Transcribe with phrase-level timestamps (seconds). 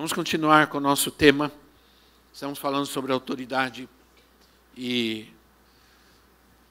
[0.00, 1.52] Vamos continuar com o nosso tema.
[2.32, 3.86] Estamos falando sobre autoridade
[4.74, 5.28] e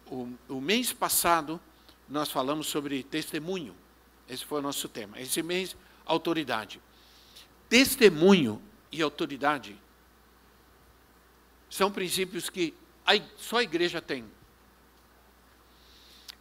[0.07, 1.61] o, o, mês passado
[2.09, 3.75] nós falamos sobre testemunho.
[4.27, 5.21] Esse foi o nosso tema.
[5.21, 6.81] Esse mês, autoridade.
[7.69, 8.59] Testemunho
[8.91, 9.79] e autoridade
[11.69, 12.73] são princípios que
[13.05, 14.25] a, só a igreja tem.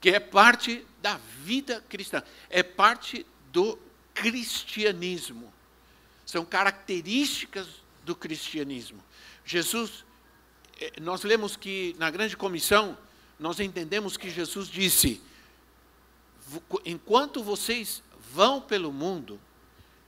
[0.01, 3.79] Que é parte da vida cristã, é parte do
[4.15, 5.53] cristianismo
[6.29, 7.67] são características
[8.05, 9.03] do cristianismo.
[9.47, 10.05] Jesus,
[10.79, 12.99] eh, nós lemos que na grande comissão,
[13.41, 15.23] nós entendemos que Jesus disse:
[16.85, 19.41] enquanto vocês vão pelo mundo,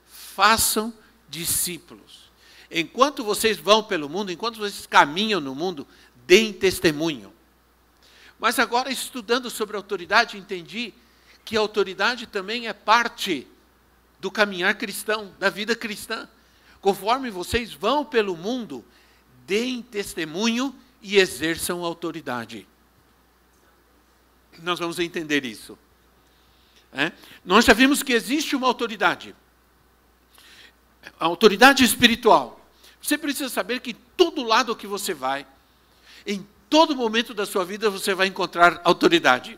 [0.05, 0.93] façam
[1.27, 2.29] discípulos.
[2.69, 5.87] Enquanto vocês vão pelo mundo, enquanto vocês caminham no mundo,
[6.27, 7.33] deem testemunho.
[8.39, 10.93] Mas agora, estudando sobre autoridade, entendi
[11.43, 13.47] que a autoridade também é parte
[14.21, 16.29] do caminhar cristão, da vida cristã.
[16.79, 18.85] Conforme vocês vão pelo mundo,
[19.47, 22.67] deem testemunho e exerçam autoridade.
[24.59, 25.77] Nós vamos entender isso.
[26.93, 27.11] É?
[27.43, 29.35] Nós já vimos que existe uma autoridade,
[31.19, 32.59] a autoridade espiritual.
[33.01, 35.47] Você precisa saber que todo lado que você vai,
[36.27, 39.57] em todo momento da sua vida, você vai encontrar autoridade.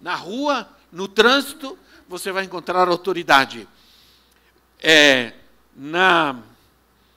[0.00, 1.76] Na rua, no trânsito,
[2.08, 3.68] você vai encontrar autoridade.
[4.82, 5.32] É,
[5.74, 6.36] na,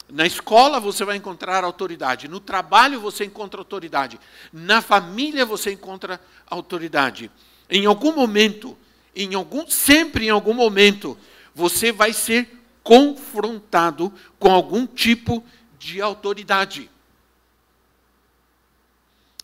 [0.10, 2.28] na escola você vai encontrar autoridade.
[2.28, 4.20] No trabalho você encontra autoridade.
[4.52, 6.20] Na família você encontra
[6.50, 7.30] autoridade.
[7.70, 8.78] Em algum momento,
[9.16, 11.18] em algum, sempre em algum momento,
[11.54, 15.44] você vai ser confrontado com algum tipo
[15.78, 16.90] de autoridade.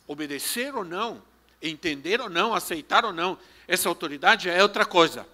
[0.07, 1.21] Obedecer ou não,
[1.61, 3.37] entender ou não, aceitar ou não,
[3.67, 5.27] essa autoridade é outra coisa.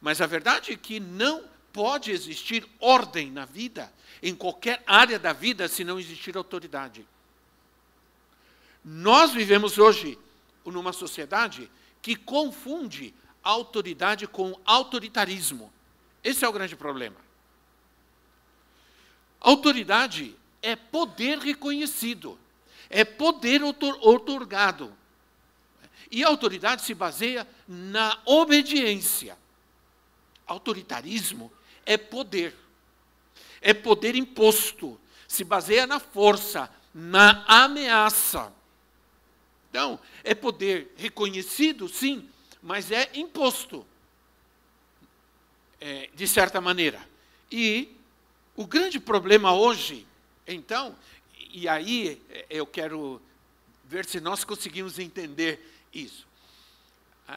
[0.00, 5.32] Mas a verdade é que não pode existir ordem na vida, em qualquer área da
[5.32, 7.06] vida, se não existir autoridade.
[8.84, 10.18] Nós vivemos hoje
[10.64, 15.72] numa sociedade que confunde autoridade com autoritarismo.
[16.22, 17.16] Esse é o grande problema.
[19.40, 22.38] Autoridade é poder reconhecido,
[22.88, 24.94] é poder otorgado.
[26.10, 29.38] E a autoridade se baseia na obediência.
[30.50, 31.52] Autoritarismo
[31.86, 32.54] é poder.
[33.60, 35.00] É poder imposto.
[35.28, 38.52] Se baseia na força, na ameaça.
[39.68, 42.28] Então, é poder reconhecido, sim,
[42.60, 43.86] mas é imposto,
[45.80, 47.00] é, de certa maneira.
[47.50, 47.96] E
[48.56, 50.04] o grande problema hoje,
[50.44, 50.96] então,
[51.52, 53.22] e aí é, eu quero
[53.84, 56.26] ver se nós conseguimos entender isso.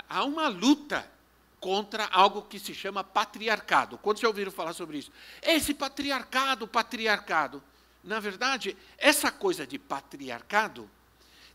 [0.09, 1.07] Há uma luta
[1.63, 3.97] contra algo que se chama patriarcado.
[3.97, 5.09] Quantos já ouviram falar sobre isso?
[5.41, 7.63] Esse patriarcado, patriarcado.
[8.03, 10.89] Na verdade, essa coisa de patriarcado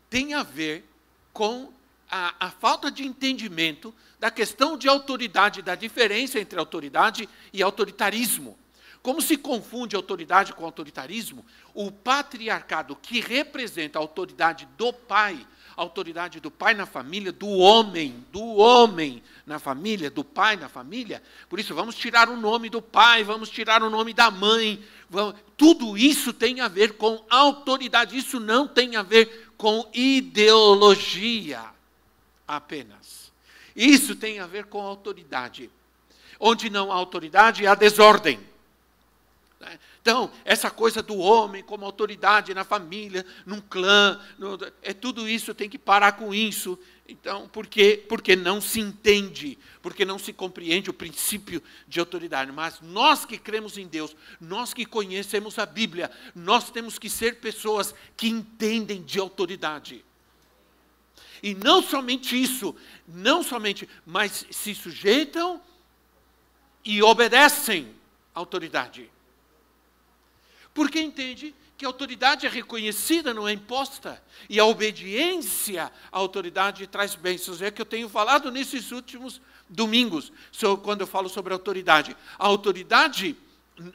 [0.09, 0.83] tem a ver
[1.31, 1.71] com
[2.09, 8.57] a, a, falta de entendimento da questão de autoridade, da diferença entre autoridade e autoritarismo.
[9.03, 15.45] Como se confunde autoridade com autoritarismo, o patriarcado, que representa a autoridade do pai,
[15.79, 21.23] autoridade do pai na família, do homem, do homem na família, do pai na família.
[21.47, 24.83] Por isso, vamos tirar o nome do pai, vamos tirar o nome da mãe.
[25.09, 31.63] Vamos, tudo isso tem a ver com autoridade, isso não tem a ver com ideologia
[32.47, 33.31] apenas.
[33.75, 35.69] Isso tem a ver com autoridade.
[36.39, 38.39] Onde não há autoridade, há desordem.
[40.01, 45.53] Então, essa coisa do homem como autoridade na família, num clã, no, é tudo isso,
[45.53, 46.79] tem que parar com isso.
[47.07, 48.05] Então, por quê?
[48.07, 52.51] Porque não se entende, porque não se compreende o princípio de autoridade.
[52.51, 57.39] Mas nós que cremos em Deus, nós que conhecemos a Bíblia, nós temos que ser
[57.39, 60.05] pessoas que entendem de autoridade.
[61.43, 62.75] E não somente isso,
[63.07, 65.61] não somente, mas se sujeitam
[66.85, 67.93] e obedecem
[68.33, 69.09] à autoridade.
[70.79, 74.23] Porque entende que a autoridade é reconhecida, não é imposta.
[74.49, 77.61] E a obediência à autoridade traz bênçãos.
[77.61, 80.31] É que eu tenho falado nesses últimos domingos,
[80.81, 82.15] quando eu falo sobre autoridade.
[82.37, 83.35] A autoridade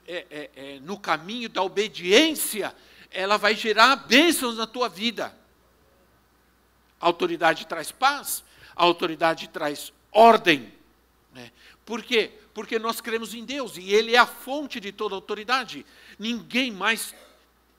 [0.06, 2.76] é, é, é, no caminho da obediência,
[3.10, 5.34] ela vai gerar bênçãos na tua vida.
[7.00, 8.44] A autoridade traz paz,
[8.76, 10.70] a autoridade traz ordem.
[11.32, 11.50] Né?
[11.86, 12.31] Por quê?
[12.52, 15.86] Porque nós cremos em Deus e Ele é a fonte de toda autoridade.
[16.19, 17.14] Ninguém mais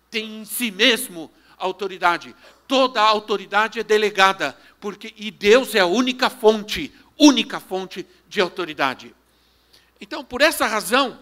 [0.10, 2.36] tem em si mesmo autoridade.
[2.68, 8.42] Toda a autoridade é delegada, porque e Deus é a única fonte, única fonte de
[8.42, 9.16] autoridade.
[10.00, 11.20] Então, por essa razão,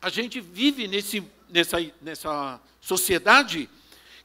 [0.00, 3.68] a gente vive nesse, nessa, nessa sociedade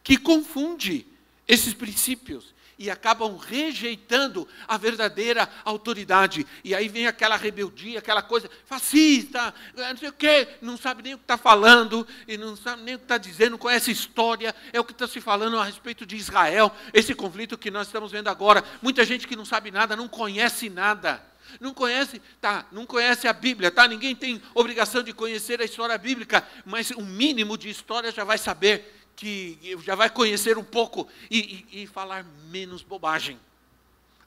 [0.04, 1.06] que confunde
[1.48, 6.48] esses princípios e acabam rejeitando a verdadeira autoridade.
[6.64, 11.14] E aí vem aquela rebeldia, aquela coisa fascista, não sei o quê, não sabe nem
[11.14, 14.56] o que está falando, e não sabe nem o que está dizendo, não conhece história,
[14.72, 18.14] é o que está se falando a respeito de Israel, esse conflito que nós estamos
[18.14, 18.64] vendo agora.
[18.82, 21.28] Muita gente que não sabe nada, não conhece nada.
[21.60, 23.88] Não conhece, tá, não conhece a Bíblia, tá?
[23.88, 28.38] Ninguém tem obrigação de conhecer a história bíblica, mas o mínimo de história já vai
[28.38, 33.38] saber que já vai conhecer um pouco e, e, e falar menos bobagem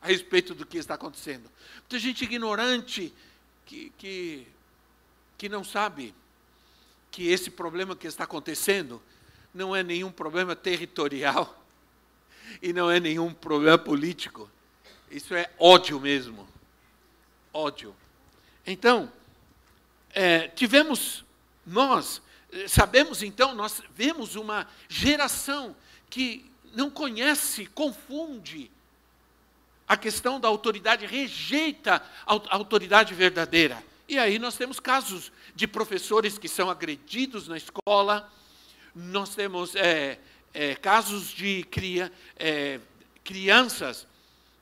[0.02, 1.50] a respeito do que está acontecendo.
[1.76, 3.10] Muita gente ignorante
[3.64, 4.46] que, que,
[5.38, 6.14] que não sabe
[7.10, 9.02] que esse problema que está acontecendo
[9.54, 11.64] não é nenhum problema territorial
[12.60, 14.50] e não é nenhum problema político.
[15.10, 16.46] Isso é ódio mesmo.
[17.50, 17.96] Ódio.
[18.66, 19.10] Então,
[20.12, 21.24] é, tivemos
[21.64, 22.20] nós
[22.68, 25.74] Sabemos então, nós vemos uma geração
[26.10, 26.44] que
[26.74, 28.70] não conhece, confunde
[29.88, 33.82] a questão da autoridade, rejeita a autoridade verdadeira.
[34.08, 38.30] E aí nós temos casos de professores que são agredidos na escola,
[38.94, 40.18] nós temos é,
[40.52, 42.80] é, casos de cria, é,
[43.24, 44.06] crianças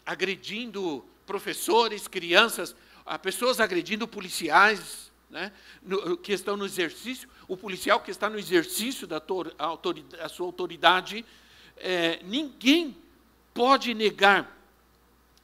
[0.07, 2.75] agredindo professores, crianças,
[3.23, 9.09] pessoas agredindo policiais, né, no, que estão no exercício o policial que está no exercício
[9.09, 9.21] da
[9.59, 11.27] autoridade, sua autoridade,
[11.77, 12.97] é, ninguém
[13.53, 14.57] pode negar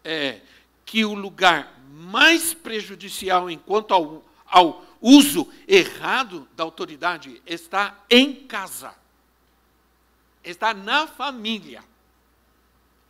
[0.04, 0.40] é,
[0.84, 8.94] que o lugar mais prejudicial enquanto ao, ao uso errado da autoridade está em casa,
[10.44, 11.82] está na família.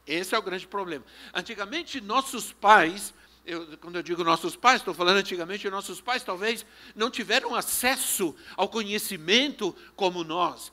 [0.06, 1.04] Esse é o grande problema.
[1.34, 3.12] Antigamente, nossos pais
[3.46, 6.66] eu, quando eu digo nossos pais, estou falando antigamente, nossos pais talvez
[6.96, 10.72] não tiveram acesso ao conhecimento como nós,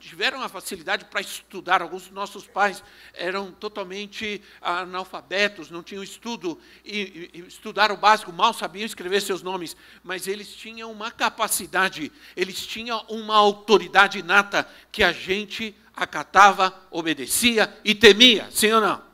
[0.00, 1.82] tiveram a facilidade para estudar.
[1.82, 2.82] Alguns dos nossos pais
[3.12, 9.42] eram totalmente analfabetos, não tinham estudo, e, e estudaram o básico, mal sabiam escrever seus
[9.42, 16.74] nomes, mas eles tinham uma capacidade, eles tinham uma autoridade inata que a gente acatava,
[16.90, 19.05] obedecia e temia, sim ou não?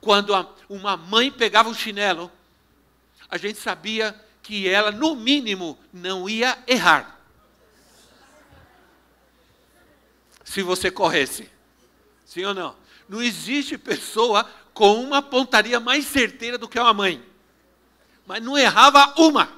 [0.00, 0.32] Quando
[0.68, 2.30] uma mãe pegava o chinelo,
[3.28, 7.20] a gente sabia que ela, no mínimo, não ia errar.
[10.44, 11.50] Se você corresse.
[12.24, 12.76] Sim ou não?
[13.08, 17.22] Não existe pessoa com uma pontaria mais certeira do que uma mãe.
[18.26, 19.52] Mas não errava uma.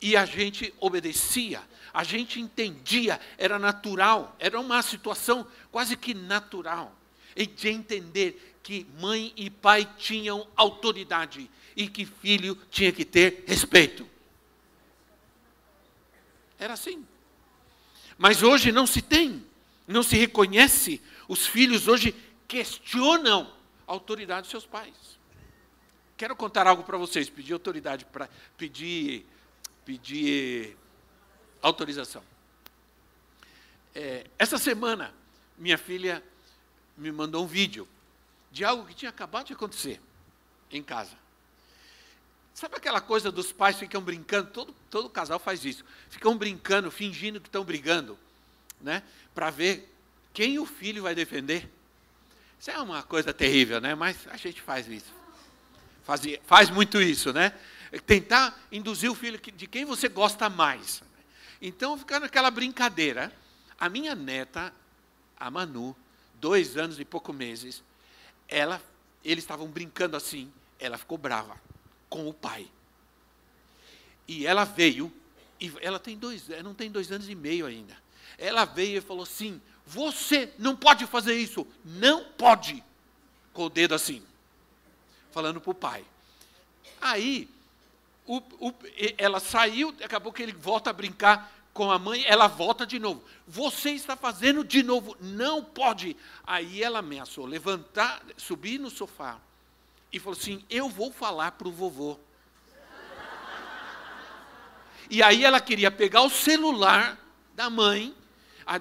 [0.00, 1.60] E a gente obedecia,
[1.92, 6.94] a gente entendia, era natural, era uma situação quase que natural,
[7.34, 14.08] de entender que mãe e pai tinham autoridade e que filho tinha que ter respeito.
[16.56, 17.04] Era assim.
[18.16, 19.44] Mas hoje não se tem,
[19.88, 21.02] não se reconhece.
[21.26, 22.14] Os filhos hoje
[22.46, 23.52] questionam
[23.88, 24.94] a autoridade dos seus pais.
[26.16, 29.26] Quero contar algo para vocês, pedir autoridade para pedir
[29.84, 30.76] pedir
[31.60, 32.22] autorização.
[33.92, 35.12] É, essa semana
[35.58, 36.22] minha filha
[36.96, 37.88] me mandou um vídeo
[38.50, 40.00] de algo que tinha acabado de acontecer
[40.70, 41.12] em casa.
[42.52, 44.50] Sabe aquela coisa dos pais ficam brincando?
[44.50, 45.84] Todo, todo casal faz isso.
[46.08, 48.18] Ficam brincando, fingindo que estão brigando,
[48.80, 49.02] né?
[49.34, 49.90] Para ver
[50.34, 51.70] quem o filho vai defender.
[52.58, 53.94] Isso é uma coisa terrível, né?
[53.94, 55.12] Mas a gente faz isso.
[56.04, 57.54] Faz, faz muito isso, né?
[58.06, 61.02] Tentar induzir o filho de quem você gosta mais.
[61.62, 63.32] Então, ficar naquela brincadeira.
[63.78, 64.74] A minha neta,
[65.38, 65.96] a Manu,
[66.34, 67.82] dois anos e pouco meses,
[68.50, 68.82] ela,
[69.24, 71.58] eles estavam brincando assim, ela ficou brava
[72.08, 72.68] com o pai.
[74.26, 75.12] E ela veio,
[75.60, 77.96] e ela tem dois, não tem dois anos e meio ainda.
[78.36, 82.82] Ela veio e falou assim: você não pode fazer isso, não pode,
[83.52, 84.22] com o dedo assim,
[85.30, 86.04] falando para o pai.
[87.00, 87.48] Aí,
[88.26, 88.74] o, o,
[89.16, 93.24] ela saiu, acabou que ele volta a brincar com a mãe, ela volta de novo.
[93.48, 96.14] Você está fazendo de novo, não pode.
[96.46, 99.38] Aí ela ameaçou levantar, subir no sofá
[100.12, 102.18] e falou assim: Eu vou falar para o vovô.
[105.08, 107.18] E aí ela queria pegar o celular
[107.54, 108.14] da mãe,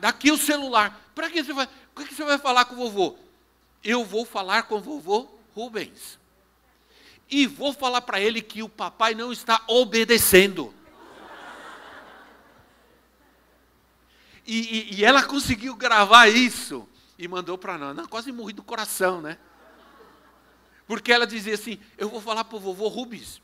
[0.01, 1.01] daqui o celular.
[1.15, 1.69] Para que você vai?
[1.95, 3.17] O que você vai falar com o vovô?
[3.81, 5.25] Eu vou falar com o vovô
[5.55, 6.19] Rubens.
[7.29, 10.73] E vou falar para ele que o papai não está obedecendo.
[14.49, 16.89] E, e, e ela conseguiu gravar isso
[17.19, 17.95] e mandou para nós.
[17.95, 19.37] Não, quase morri do coração, né?
[20.87, 23.39] Porque ela dizia assim: Eu vou falar para o vovô Rubens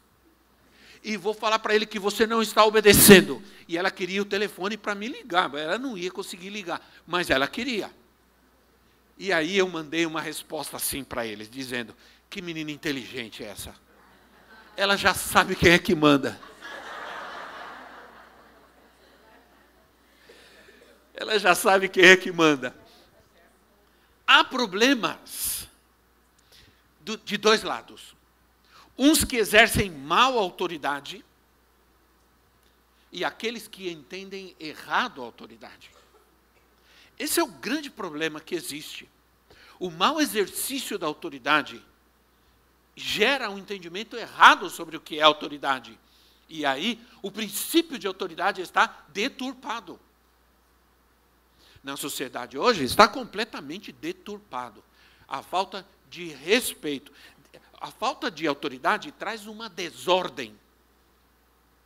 [1.04, 3.40] e vou falar para ele que você não está obedecendo.
[3.68, 7.48] E ela queria o telefone para me ligar, ela não ia conseguir ligar, mas ela
[7.48, 7.92] queria.
[9.16, 11.96] E aí eu mandei uma resposta assim para eles, dizendo:
[12.32, 13.76] Que menina inteligente é essa?
[14.76, 16.42] Ela já sabe quem é que manda.
[21.15, 22.75] Ela já sabe quem é que manda.
[24.27, 25.67] Há problemas
[27.24, 28.15] de dois lados.
[28.98, 31.24] Uns que exercem mal a autoridade
[33.12, 35.89] e aqueles que entendem errado a autoridade.
[37.17, 39.10] Esse é o grande problema que existe.
[39.79, 41.81] O mau exercício da autoridade
[42.95, 45.98] gera um entendimento errado sobre o que é autoridade.
[46.50, 50.00] E aí, o princípio de autoridade está deturpado.
[51.86, 54.84] Na sociedade hoje, está completamente deturpado.
[55.25, 57.12] A falta de respeito
[57.80, 60.58] a falta de autoridade traz uma desordem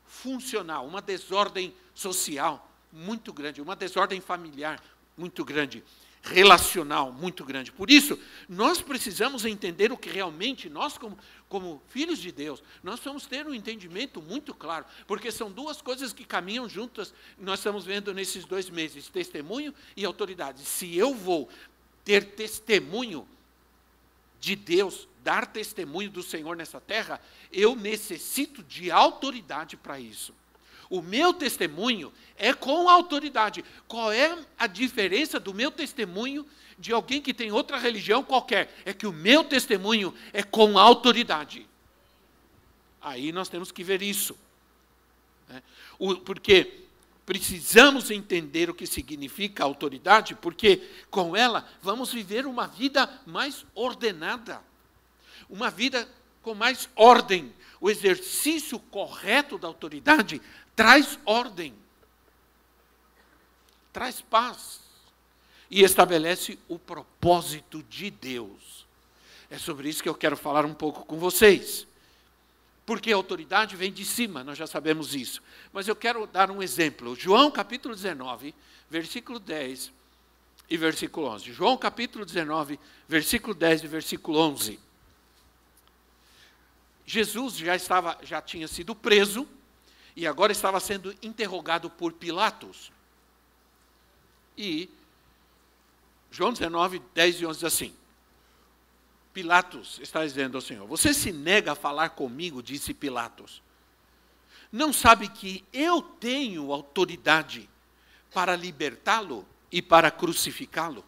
[0.05, 4.81] funcional, uma desordem social muito grande, uma desordem familiar
[5.17, 5.83] muito grande,
[6.21, 7.71] relacional muito grande.
[7.71, 12.99] Por isso, nós precisamos entender o que realmente nós, como, como filhos de Deus, nós
[12.99, 17.85] vamos ter um entendimento muito claro, porque são duas coisas que caminham juntas, nós estamos
[17.85, 20.61] vendo nesses dois meses: testemunho e autoridade.
[20.61, 21.49] Se eu vou
[22.03, 23.27] ter testemunho
[24.39, 27.21] de Deus dar testemunho do Senhor nessa terra,
[27.51, 30.33] eu necessito de autoridade para isso.
[30.89, 33.63] O meu testemunho é com autoridade.
[33.87, 36.45] Qual é a diferença do meu testemunho
[36.77, 38.73] de alguém que tem outra religião qualquer?
[38.85, 41.67] É que o meu testemunho é com autoridade.
[43.01, 44.37] Aí nós temos que ver isso.
[45.47, 45.61] Né?
[46.25, 46.85] porque
[47.25, 50.81] precisamos entender o que significa autoridade, porque
[51.11, 54.61] com ela vamos viver uma vida mais ordenada
[55.49, 56.07] uma vida
[56.41, 57.51] com mais ordem.
[57.81, 60.41] O exercício correto da autoridade
[60.79, 61.75] traz ordem,
[63.91, 64.79] traz paz
[65.69, 68.87] e estabelece o propósito de Deus.
[69.49, 71.85] É sobre isso que eu quero falar um pouco com vocês.
[72.85, 75.43] Porque a autoridade vem de cima, nós já sabemos isso.
[75.73, 77.13] Mas eu quero dar um exemplo.
[77.13, 78.55] João capítulo 19,
[78.89, 79.91] versículo 10
[80.69, 81.51] e versículo 11.
[81.51, 84.79] João capítulo 19, versículo 10 e versículo 11.
[87.05, 89.45] Jesus já estava, já tinha sido preso
[90.19, 92.91] e agora estava sendo interrogado por Pilatos.
[94.57, 94.89] E
[96.29, 97.95] João 19, 10 e 11 diz assim:
[99.31, 103.61] Pilatos está dizendo ao Senhor: Você se nega a falar comigo, disse Pilatos.
[104.69, 107.69] Não sabe que eu tenho autoridade
[108.33, 111.05] para libertá-lo e para crucificá-lo?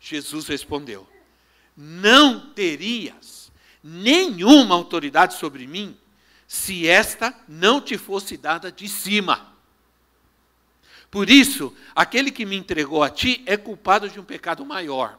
[0.00, 1.06] Jesus respondeu:
[1.76, 3.52] Não terias
[3.84, 5.94] nenhuma autoridade sobre mim,
[6.48, 9.54] se esta não te fosse dada de cima.
[11.10, 15.18] Por isso, aquele que me entregou a ti é culpado de um pecado maior.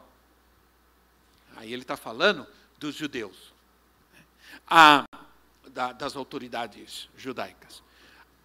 [1.56, 2.46] Aí ele está falando
[2.78, 3.52] dos judeus,
[4.66, 5.04] a,
[5.68, 7.80] da, das autoridades judaicas.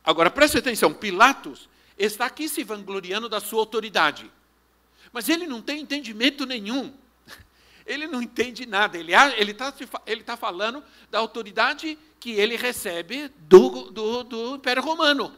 [0.03, 4.31] Agora, preste atenção: Pilatos está aqui se vangloriando da sua autoridade,
[5.11, 6.93] mas ele não tem entendimento nenhum
[7.85, 8.97] ele não entende nada.
[8.97, 9.73] Ele está
[10.05, 15.31] ele tá falando da autoridade que ele recebe do, do, do Império Romano,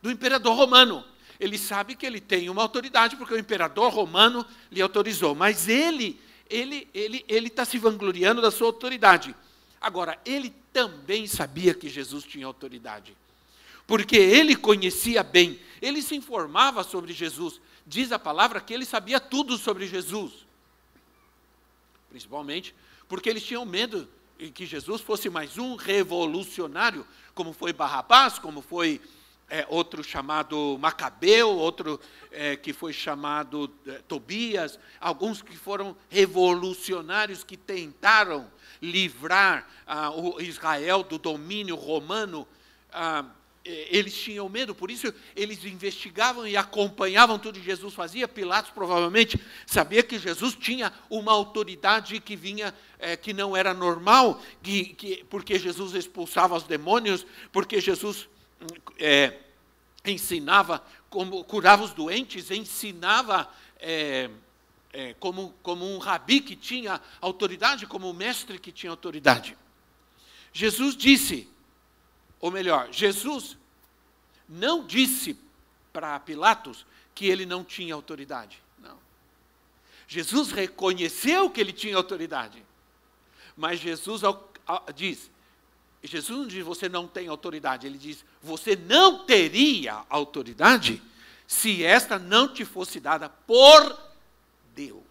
[0.00, 1.04] do imperador romano.
[1.40, 6.20] Ele sabe que ele tem uma autoridade porque o imperador romano lhe autorizou, mas ele
[6.48, 9.34] ele ele ele está se vangloriando da sua autoridade.
[9.80, 13.16] Agora, ele também sabia que Jesus tinha autoridade,
[13.86, 17.60] porque ele conhecia bem, ele se informava sobre Jesus.
[17.86, 20.47] Diz a palavra que ele sabia tudo sobre Jesus
[22.08, 22.74] principalmente,
[23.08, 24.08] porque eles tinham medo
[24.54, 29.00] que Jesus fosse mais um revolucionário, como foi Barrabás, como foi
[29.50, 32.00] é, outro chamado Macabeu, outro
[32.30, 38.50] é, que foi chamado é, Tobias, alguns que foram revolucionários que tentaram
[38.80, 40.10] livrar ah,
[40.40, 42.46] Israel do domínio romano.
[42.92, 43.24] Ah,
[43.90, 48.26] eles tinham medo, por isso eles investigavam e acompanhavam tudo que Jesus fazia.
[48.26, 54.40] Pilatos provavelmente sabia que Jesus tinha uma autoridade que vinha, é, que não era normal,
[54.62, 58.28] que, que, porque Jesus expulsava os demônios, porque Jesus
[58.98, 59.34] é,
[60.04, 63.48] ensinava como curava os doentes, ensinava
[63.80, 64.30] é,
[65.20, 69.56] como, como um rabi que tinha autoridade, como um mestre que tinha autoridade.
[70.52, 71.48] Jesus disse,
[72.40, 73.56] ou melhor, Jesus
[74.48, 75.36] não disse
[75.92, 78.62] para Pilatos que ele não tinha autoridade.
[78.78, 78.96] Não.
[80.06, 82.62] Jesus reconheceu que ele tinha autoridade.
[83.56, 84.22] Mas Jesus
[84.94, 85.30] diz:
[86.02, 91.02] Jesus não diz você não tem autoridade, ele diz você não teria autoridade
[91.46, 93.98] se esta não te fosse dada por
[94.74, 95.07] Deus.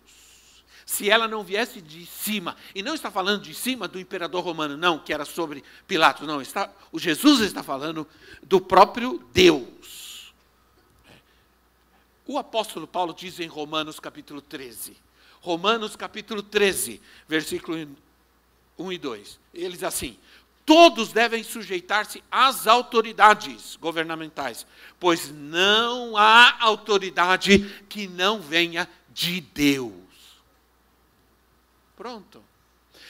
[0.88, 4.78] Se ela não viesse de cima, e não está falando de cima do imperador romano,
[4.78, 8.08] não, que era sobre Pilatos, não, está, o Jesus está falando
[8.42, 10.34] do próprio Deus.
[12.26, 14.96] O apóstolo Paulo diz em Romanos capítulo 13,
[15.42, 17.86] Romanos capítulo 13, versículo
[18.78, 20.18] 1 e 2, ele diz assim:
[20.66, 24.66] todos devem sujeitar-se às autoridades governamentais,
[24.98, 30.07] pois não há autoridade que não venha de Deus.
[31.98, 32.42] Pronto.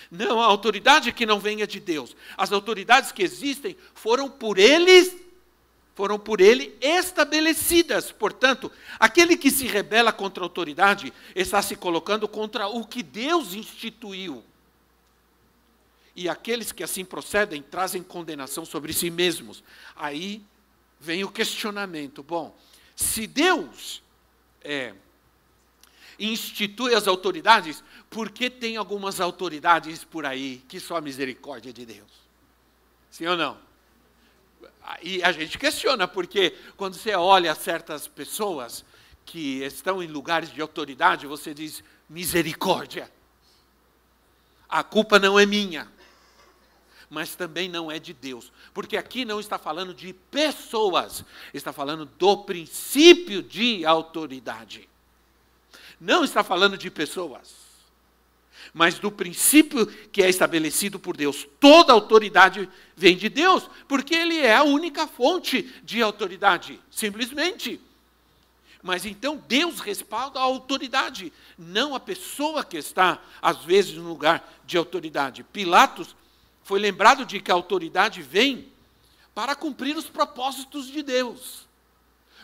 [0.10, 2.16] Não há autoridade que não venha de Deus.
[2.36, 5.16] As autoridades que existem foram por eles
[5.94, 8.12] foram por ele estabelecidas.
[8.12, 13.56] Portanto, aquele que se rebela contra a autoridade está se colocando contra o que Deus
[13.56, 14.44] instituiu
[16.16, 19.64] e aqueles que assim procedem trazem condenação sobre si mesmos.
[19.96, 20.44] Aí
[21.00, 22.56] vem o questionamento: bom,
[22.96, 24.02] se Deus
[24.62, 24.94] é,
[26.20, 31.86] institui as autoridades, por que tem algumas autoridades por aí que só a misericórdia de
[31.86, 32.12] Deus?
[33.10, 33.58] Sim ou não?
[35.02, 38.86] E a gente questiona, porque quando você olha certas pessoas
[39.26, 43.12] que estão em lugares de autoridade, você diz misericórdia.
[44.70, 45.90] A culpa não é minha
[47.10, 48.52] mas também não é de Deus.
[48.74, 54.90] Porque aqui não está falando de pessoas, está falando do princípio de autoridade.
[56.00, 57.56] Não está falando de pessoas,
[58.74, 61.48] mas do princípio que é estabelecido por Deus.
[61.60, 67.82] Toda autoridade vem de Deus, porque Ele é a única fonte de autoridade, simplesmente.
[68.84, 74.48] Mas então Deus respalda a autoridade, não a pessoa que está, às vezes, no lugar
[74.66, 75.44] de autoridade.
[75.44, 76.16] Pilatos
[76.64, 78.72] foi lembrado de que a autoridade vem
[79.34, 81.67] para cumprir os propósitos de Deus.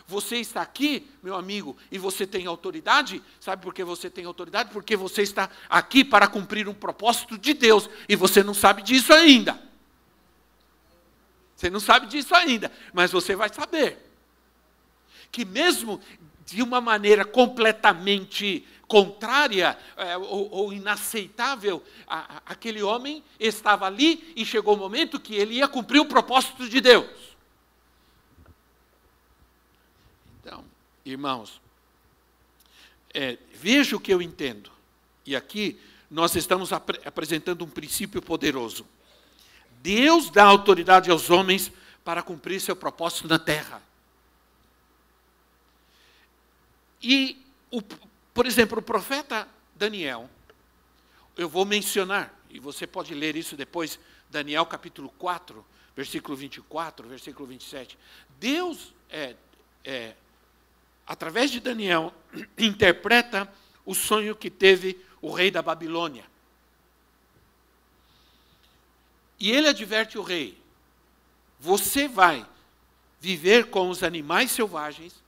[0.06, 3.22] Você está aqui, meu amigo, e você tem autoridade.
[3.40, 4.70] Sabe por que você tem autoridade?
[4.70, 9.12] Porque você está aqui para cumprir um propósito de Deus e você não sabe disso
[9.12, 9.58] ainda.
[11.56, 13.98] Você não sabe disso ainda, mas você vai saber.
[15.32, 16.00] Que mesmo
[16.44, 24.32] de uma maneira completamente contrária é, ou, ou, inaceitável, a, a, aquele homem estava ali
[24.36, 27.06] e chegou o momento que ele ia cumprir o propósito de Deus.
[30.40, 30.64] Então,
[31.04, 31.60] irmãos,
[33.12, 34.70] é, veja o que eu entendo.
[35.24, 38.86] E aqui nós estamos ap apresentando um princípio poderoso.
[39.82, 41.70] Deus dá autoridade aos homens
[42.04, 43.82] para cumprir seu propósito na terra.
[47.02, 47.82] E, o,
[48.32, 50.28] por exemplo, o profeta Daniel,
[51.36, 53.98] eu vou mencionar, e você pode ler isso depois,
[54.30, 55.64] Daniel capítulo 4,
[55.94, 57.98] versículo 24, versículo 27.
[58.40, 59.36] Deus, é,
[59.84, 60.14] é,
[61.06, 62.12] através de Daniel,
[62.58, 63.52] interpreta
[63.84, 66.24] o sonho que teve o rei da Babilônia.
[69.38, 70.58] E ele adverte o rei:
[71.58, 72.46] você vai
[73.20, 75.24] viver com os animais selvagens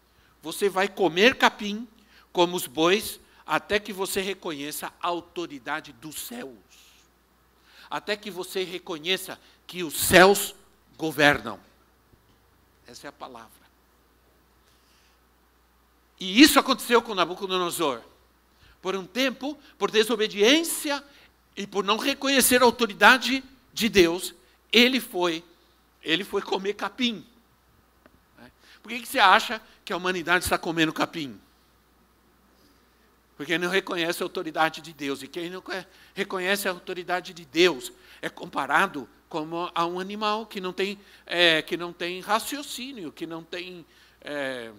[0.47, 1.89] você vai comer capim
[2.33, 6.55] como os bois, até que você reconheça a autoridade dos céus.
[7.91, 10.55] Até que você reconheça que os céus
[10.97, 11.59] governam.
[12.87, 13.66] Essa é a palavra.
[16.19, 18.01] E isso aconteceu com Nabucodonosor.
[18.81, 21.03] Por um tempo, por desobediência
[21.57, 24.35] e por não reconhecer a autoridade de Deus,
[24.73, 25.45] ele foi,
[26.03, 27.25] ele foi comer capim.
[28.83, 31.41] Por que, que você acha que a humanidade está comendo capim?
[33.37, 35.23] Porque não reconhece a autoridade de Deus.
[35.23, 35.63] E quem não
[36.15, 41.61] reconhece a autoridade de Deus é comparado como a um animal que não tem, é,
[41.63, 43.85] que não tem raciocínio, que não tem.
[44.21, 44.71] É,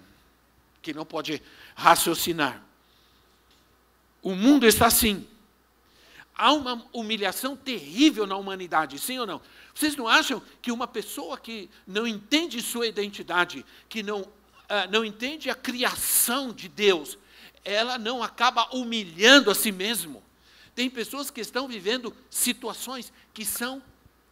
[0.88, 1.42] que não pode
[1.76, 2.64] raciocinar.
[4.22, 5.28] O mundo está assim.
[6.34, 9.42] Há uma humilhação terrível na humanidade, sim ou não?
[9.76, 14.30] Vocês não acham que uma pessoa que não entende sua identidade, que não, uh,
[14.90, 17.18] não entende a criação de Deus,
[17.66, 20.24] ela não acaba humilhando a si mesmo?
[20.74, 23.84] Tem pessoas que estão vivendo situações que são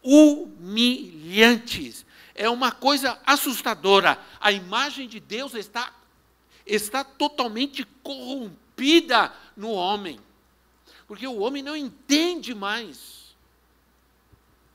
[0.02, 2.06] humilhantes.
[2.34, 4.18] É uma coisa assustadora.
[4.40, 5.92] A imagem de Deus está,
[6.66, 10.20] está totalmente corrompida no homem.
[11.08, 13.36] Porque o homem não entende mais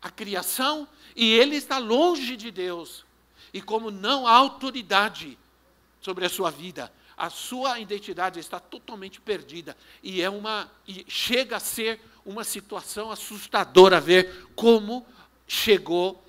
[0.00, 3.04] a criação e ele está longe de Deus.
[3.52, 5.36] E como não há autoridade
[6.00, 11.56] sobre a sua vida, a sua identidade está totalmente perdida e é uma e chega
[11.56, 15.06] a ser uma situação assustadora ver como
[15.46, 16.24] chegou,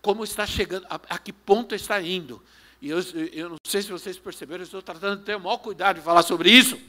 [0.00, 2.40] como está chegando, a, a que ponto está indo.
[2.86, 3.00] E eu,
[3.32, 6.02] eu não sei se vocês perceberam, eu estou tratando de ter o maior cuidado de
[6.02, 6.80] falar sobre isso.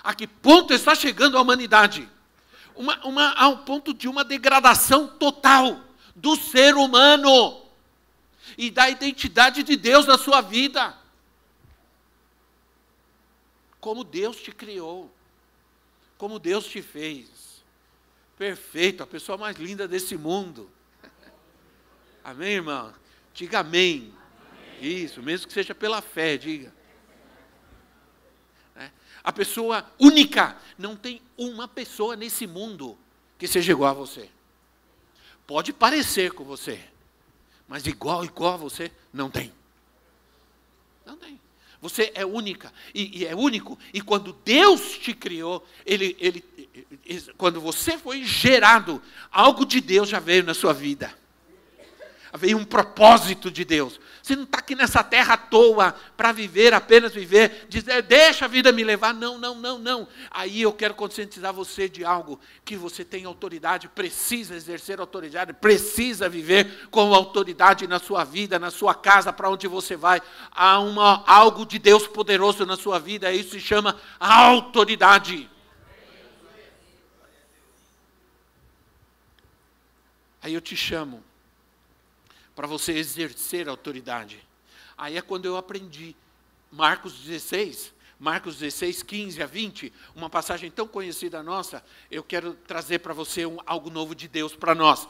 [0.00, 2.08] A que ponto está chegando a humanidade?
[2.76, 5.80] Uma, uma, ao ponto de uma degradação total
[6.14, 7.60] do ser humano
[8.56, 10.96] e da identidade de Deus na sua vida
[13.80, 15.12] como Deus te criou,
[16.16, 17.28] como Deus te fez.
[18.36, 20.70] Perfeito, a pessoa mais linda desse mundo.
[22.22, 22.94] Amém, irmão?
[23.34, 24.16] Diga amém.
[24.80, 26.72] Isso, mesmo que seja pela fé, diga.
[28.76, 28.90] É.
[29.22, 32.96] A pessoa única, não tem uma pessoa nesse mundo
[33.38, 34.28] que seja igual a você.
[35.46, 36.80] Pode parecer com você,
[37.66, 39.52] mas igual, igual a você, não tem.
[41.04, 41.40] Não tem.
[41.80, 43.78] Você é única e, e, é único.
[43.94, 46.44] E quando Deus te criou, ele, ele,
[47.36, 51.16] quando você foi gerado, algo de Deus já veio na sua vida
[52.36, 53.98] veio um propósito de Deus.
[54.28, 58.48] Você não está aqui nessa terra à toa para viver, apenas viver, dizer, deixa a
[58.48, 59.14] vida me levar.
[59.14, 60.06] Não, não, não, não.
[60.30, 66.28] Aí eu quero conscientizar você de algo que você tem autoridade, precisa exercer autoridade, precisa
[66.28, 70.20] viver com autoridade na sua vida, na sua casa, para onde você vai.
[70.50, 75.48] Há uma, algo de Deus poderoso na sua vida, isso se chama autoridade.
[80.42, 81.24] Aí eu te chamo
[82.58, 84.44] para você exercer autoridade.
[84.96, 86.16] Aí é quando eu aprendi
[86.72, 92.98] Marcos 16, Marcos 16, 15 a 20, uma passagem tão conhecida nossa, eu quero trazer
[92.98, 95.06] para você um, algo novo de Deus para nós.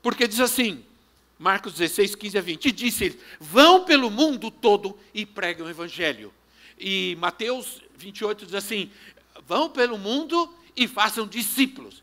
[0.00, 0.82] Porque diz assim,
[1.38, 6.32] Marcos 16, 15 a 20, e disse vão pelo mundo todo e pregam o evangelho.
[6.78, 8.90] E Mateus 28 diz assim,
[9.46, 12.02] vão pelo mundo e façam discípulos.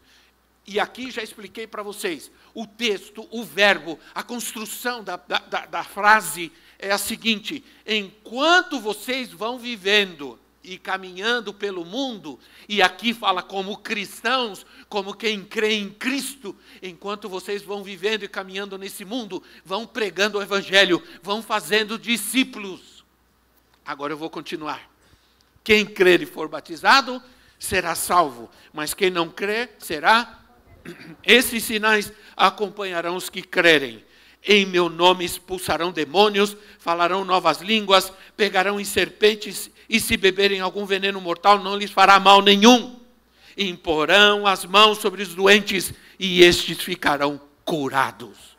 [0.67, 5.83] E aqui já expliquei para vocês, o texto, o verbo, a construção da, da, da,
[5.83, 13.43] frase é a seguinte: enquanto vocês vão vivendo e caminhando pelo mundo, e aqui fala
[13.43, 19.43] como cristãos, como quem crê em Cristo, enquanto vocês vão vivendo e caminhando nesse mundo,
[19.63, 23.03] vão pregando o Evangelho, vão fazendo discípulos.
[23.85, 24.89] Agora eu vou continuar.
[25.61, 27.21] Quem crer e for batizado
[27.59, 30.44] será salvo, mas quem não crer será
[31.25, 34.03] esses sinais acompanharão os que crerem.
[34.47, 40.85] Em meu nome expulsarão demônios, falarão novas línguas, pegarão em serpentes e se beberem algum
[40.85, 42.99] veneno mortal não lhes fará mal nenhum.
[43.57, 48.55] Imporão as mãos sobre os doentes e estes ficarão curados.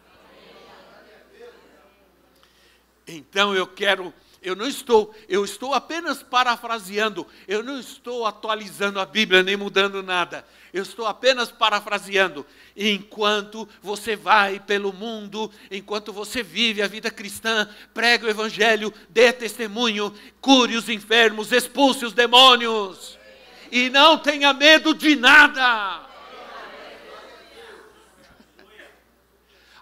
[3.07, 4.13] Então eu quero
[4.47, 10.05] eu não estou, eu estou apenas parafraseando, eu não estou atualizando a Bíblia nem mudando
[10.05, 10.47] nada.
[10.73, 12.47] Eu estou apenas parafraseando.
[12.77, 19.33] Enquanto você vai pelo mundo, enquanto você vive a vida cristã, prega o evangelho, dê
[19.33, 23.19] testemunho, cure os enfermos, expulse os demônios.
[23.73, 26.07] E não tenha medo de nada.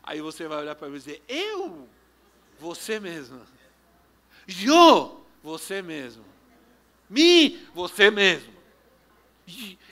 [0.03, 1.87] Aí você vai olhar para mim e dizer: Eu?
[2.59, 3.54] Você mesmo.
[4.47, 6.25] Eu, você mesmo.
[7.09, 8.53] Me, você mesmo.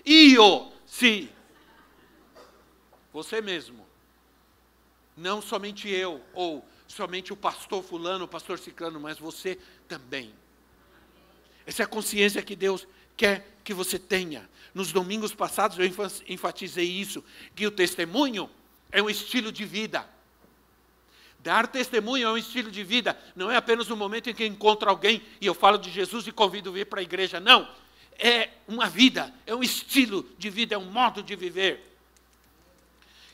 [0.05, 1.29] Eu, sim.
[3.13, 3.87] Você mesmo.
[5.17, 10.35] Não somente eu, ou somente o pastor fulano, o pastor ciclano, mas você também.
[11.67, 12.87] Essa é a consciência que Deus
[13.17, 14.49] quer que você tenha.
[14.75, 15.87] Nos domingos passados eu
[16.27, 17.23] enfatizei isso,
[17.55, 18.49] que o testemunho
[18.91, 20.09] é um estilo de vida.
[21.43, 24.89] Dar testemunho é um estilo de vida, não é apenas um momento em que encontro
[24.89, 27.69] alguém e eu falo de Jesus e convido a vir para a igreja, não.
[28.17, 31.93] É uma vida, é um estilo de vida, é um modo de viver.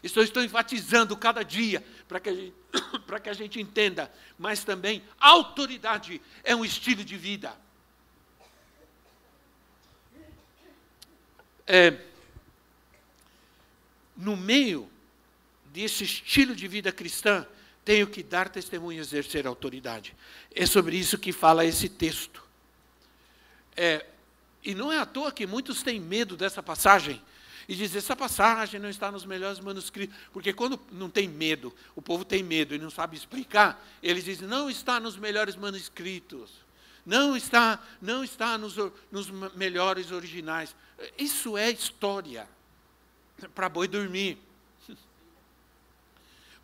[0.03, 2.55] Isso eu estou enfatizando cada dia para que, a gente,
[3.07, 7.55] para que a gente entenda, mas também autoridade é um estilo de vida.
[11.67, 11.95] É,
[14.17, 14.91] no meio
[15.67, 17.47] desse estilo de vida cristã,
[17.89, 20.15] tenho que dar testemunho e exercer autoridade.
[20.55, 22.45] É sobre isso que fala esse texto.
[23.75, 24.05] É,
[24.63, 27.19] e não é à toa que muitos têm medo dessa passagem.
[27.67, 30.15] e dizer: essa passagem não está nos melhores manuscritos.
[30.35, 34.47] Porque quando não tem medo, o povo tem medo e não sabe explicar, eles dizem:
[34.47, 36.51] não está nos melhores manuscritos.
[37.07, 38.77] Não está, não está nos,
[39.11, 40.77] nos melhores originais.
[41.17, 42.47] Isso é história
[43.55, 44.37] para boi dormir.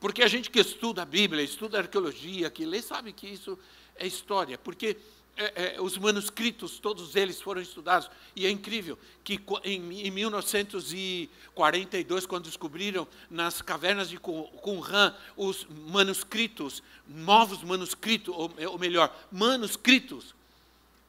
[0.05, 3.59] Porque a gente que estuda a Bíblia, estuda a arqueologia, que lê, sabe que isso
[3.97, 4.59] é história.
[4.59, 4.99] Porque
[5.35, 8.11] é, é, os manuscritos, todos eles foram estudados.
[8.37, 16.83] E é incrível que em, em 1942, quando descobriram nas cavernas de Qumran os manuscritos,
[17.09, 20.35] novos manuscritos, ou, ou melhor, manuscritos,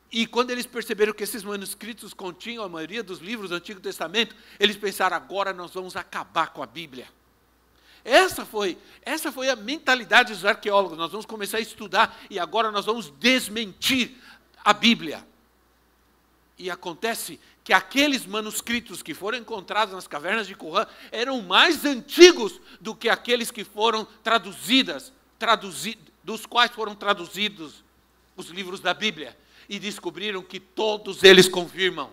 [0.09, 4.33] e quando eles perceberam que esses manuscritos continham a maioria dos livros do Antigo Testamento,
[4.57, 7.09] eles pensaram: agora nós vamos acabar com a Bíblia.
[8.05, 10.95] Essa foi, essa foi a mentalidade dos arqueólogos.
[10.95, 14.15] Nós vamos começar a estudar e agora nós vamos desmentir
[14.63, 15.25] a Bíblia.
[16.55, 22.61] E acontece que aqueles manuscritos que foram encontrados nas cavernas de Qumran eram mais antigos
[22.79, 27.83] do que aqueles que foram traduzidas, traduzi, dos quais foram traduzidos
[28.37, 29.35] os livros da Bíblia.
[29.67, 32.11] E descobriram que todos eles confirmam.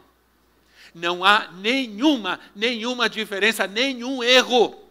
[0.95, 4.91] Não há nenhuma, nenhuma diferença, nenhum erro.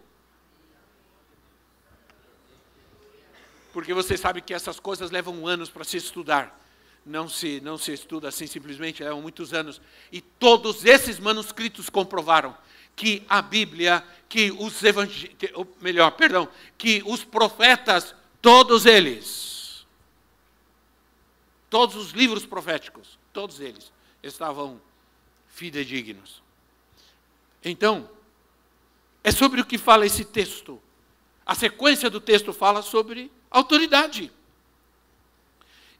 [3.72, 6.60] Porque você sabe que essas coisas levam anos para se estudar.
[7.04, 9.80] Não se, não se estuda assim simplesmente, levam muitos anos.
[10.12, 12.56] E todos esses manuscritos comprovaram
[12.94, 15.34] que a Bíblia, que os evangelhos,
[15.80, 19.86] melhor, perdão, que os profetas, todos eles,
[21.68, 23.90] todos os livros proféticos, todos eles
[24.22, 24.80] estavam
[25.48, 26.42] fidedignos.
[27.64, 28.08] Então,
[29.24, 30.80] é sobre o que fala esse texto.
[31.44, 34.32] A sequência do texto fala sobre autoridade.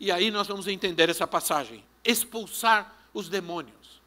[0.01, 4.01] E aí nós vamos entender essa passagem: expulsar os demônios.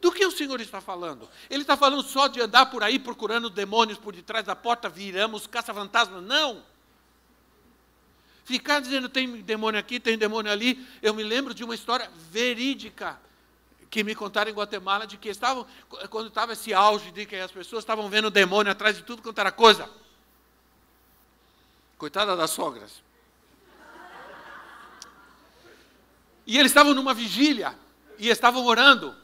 [0.00, 1.28] Do que o Senhor está falando?
[1.50, 5.46] Ele está falando só de andar por aí procurando demônios por detrás da porta, viramos,
[5.46, 6.20] caça-fantasma?
[6.20, 6.62] Não.
[8.44, 10.86] Ficar dizendo tem demônio aqui, tem demônio ali.
[11.02, 13.20] Eu me lembro de uma história verídica
[13.90, 15.66] que me contaram em Guatemala de que estavam,
[16.08, 19.38] quando estava esse auge de que as pessoas estavam vendo demônio atrás de tudo quanto
[19.38, 19.90] era coisa.
[22.00, 23.02] Coitada das sogras.
[26.46, 27.78] E eles estavam numa vigília
[28.18, 29.14] e estavam orando.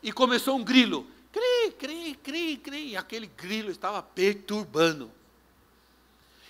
[0.00, 1.04] E começou um grilo.
[1.32, 2.90] Cri, cri, cri, cri.
[2.90, 5.10] E aquele grilo estava perturbando.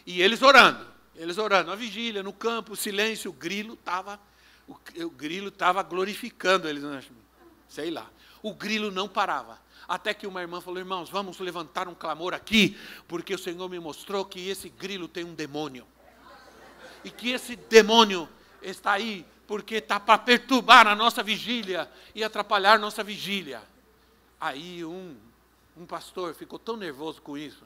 [0.04, 0.86] E eles orando.
[1.16, 1.70] Eles orando.
[1.70, 3.30] Na vigília, no campo, silêncio.
[3.30, 4.20] O grilo estava.
[4.68, 6.84] O, o grilo estava glorificando eles.
[7.66, 8.10] Sei lá.
[8.42, 9.58] O grilo não parava.
[9.88, 12.76] Até que uma irmã falou: Irmãos, vamos levantar um clamor aqui,
[13.08, 15.86] porque o Senhor me mostrou que esse grilo tem um demônio.
[17.04, 18.28] E que esse demônio
[18.62, 23.62] está aí porque está para perturbar a nossa vigília e atrapalhar nossa vigília.
[24.40, 25.16] Aí um,
[25.76, 27.62] um pastor ficou tão nervoso com isso,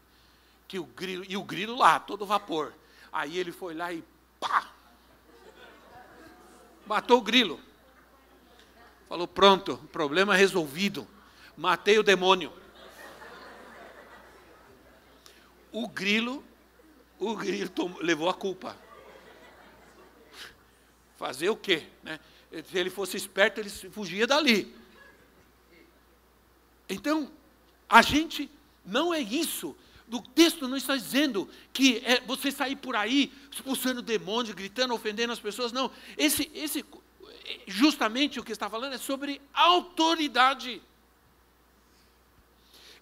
[0.66, 2.72] que o grilo, e o grilo lá, todo vapor.
[3.12, 4.02] Aí ele foi lá e
[4.40, 4.68] pá!
[6.87, 7.61] Matou o grilo.
[9.09, 11.07] Falou: pronto, problema resolvido
[11.57, 12.53] matei o demônio.
[15.73, 16.45] O grilo,
[17.19, 18.77] o grilo levou a culpa.
[21.16, 21.87] Fazer o quê?
[22.03, 22.21] Né?
[22.71, 24.75] Se ele fosse esperto, ele fugia dali.
[26.88, 27.31] Então,
[27.88, 28.51] a gente
[28.85, 29.77] não é isso.
[30.11, 35.33] O texto não está dizendo que é você sair por aí expulsando demônios, gritando, ofendendo
[35.33, 35.73] as pessoas.
[35.73, 35.90] Não.
[36.16, 36.85] Esse, esse,
[37.66, 40.81] justamente o que está falando é sobre autoridade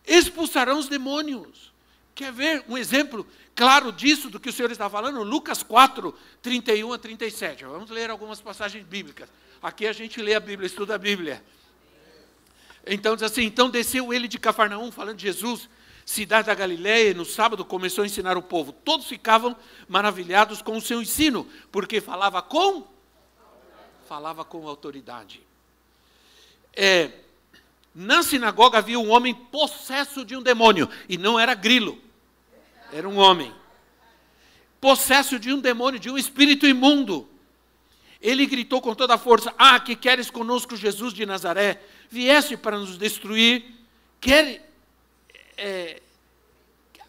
[0.06, 1.72] expulsarão os demônios.
[2.14, 5.22] Quer ver um exemplo claro disso, do que o Senhor está falando?
[5.22, 7.64] Lucas 4, 31 a 37.
[7.64, 9.28] Vamos ler algumas passagens bíblicas.
[9.62, 11.42] Aqui a gente lê a Bíblia, estuda a Bíblia.
[12.86, 15.68] Então diz assim: Então desceu ele de Cafarnaum, falando de Jesus,
[16.04, 18.72] cidade da Galiléia, e no sábado começou a ensinar o povo.
[18.72, 19.56] Todos ficavam
[19.88, 22.86] maravilhados com o seu ensino, porque falava com
[24.06, 25.40] falava com autoridade.
[26.76, 27.10] É,
[27.94, 31.96] na sinagoga havia um homem possesso de um demônio, e não era grilo,
[32.92, 33.54] era um homem.
[34.80, 37.28] Possesso de um demônio, de um espírito imundo.
[38.20, 41.80] Ele gritou com toda a força: Ah, que queres conosco, Jesus de Nazaré?
[42.10, 43.64] Vieste para nos destruir.
[44.20, 44.70] Quer,
[45.56, 46.02] é,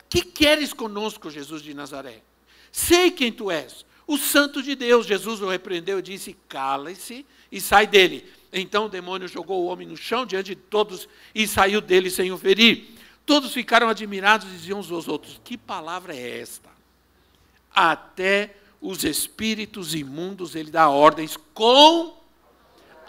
[0.09, 2.21] que queres conosco, Jesus de Nazaré?
[2.71, 5.05] Sei quem tu és, o Santo de Deus.
[5.05, 8.29] Jesus o repreendeu e disse: Cala-se e sai dele.
[8.57, 12.31] Então o demônio jogou o homem no chão diante de todos e saiu dele sem
[12.31, 12.85] o ferir.
[13.25, 16.69] Todos ficaram admirados e diziam uns aos outros: Que palavra é esta?
[17.69, 22.15] Até os espíritos imundos ele dá ordens com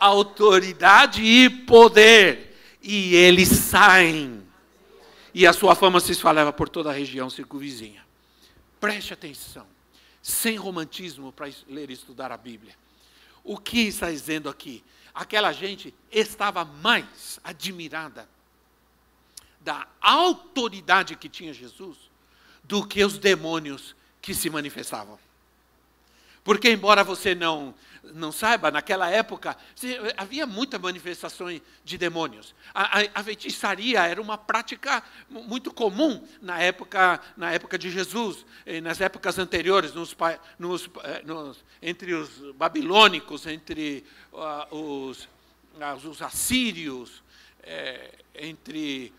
[0.00, 4.42] autoridade e poder, e eles saem.
[5.32, 8.04] e a sua fama se espalhava por toda a região circunvizinha.
[8.80, 9.66] Preste atenção,
[10.20, 12.74] sem romantismo para ler e estudar a Bíblia.
[13.44, 14.82] O que está dizendo aqui?
[15.16, 18.28] Aquela gente estava mais admirada
[19.62, 21.96] da autoridade que tinha Jesus
[22.62, 25.18] do que os demônios que se manifestavam.
[26.44, 27.74] Porque, embora você não,
[28.14, 29.56] não saiba, naquela época
[30.16, 31.48] havia muita manifestação
[31.84, 32.54] de demônios.
[32.74, 38.44] A, a, a, feitiçaria era uma prática muito comum na época, na época de Jesus,
[38.82, 40.16] nas épocas anteriores, nos,
[40.58, 45.24] nos, eh, nos, entre os babilônicos, entre uh, os,
[45.74, 47.22] uh, os assírios,
[47.62, 49.12] eh, entre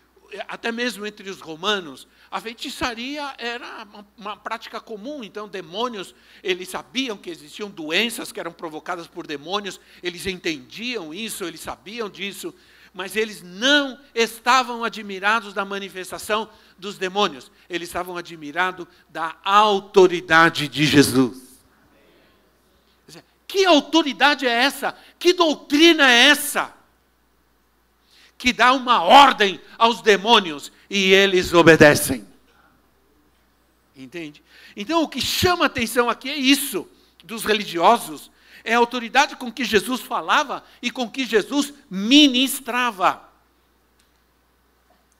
[0.46, 6.68] até mesmo entre os romanos, a feitiçaria era uma, uma, prática comum, então demônios, eles
[6.68, 12.54] sabiam que existiam doenças que eram provocadas por demônios, eles entendiam isso, eles sabiam disso,
[12.92, 20.84] mas eles não estavam admirados da manifestação dos demônios, eles estavam admirados da autoridade de
[20.84, 21.48] Jesus.
[23.46, 24.94] Que autoridade é essa?
[25.18, 26.77] Que doutrina é essa?
[28.38, 32.26] Que dá uma ordem aos demônios e eles obedecem.
[33.96, 34.42] Entende?
[34.76, 36.88] Então o que chama atenção aqui é isso
[37.24, 38.30] dos religiosos,
[38.64, 43.28] é a autoridade com que Jesus falava e com que Jesus ministrava.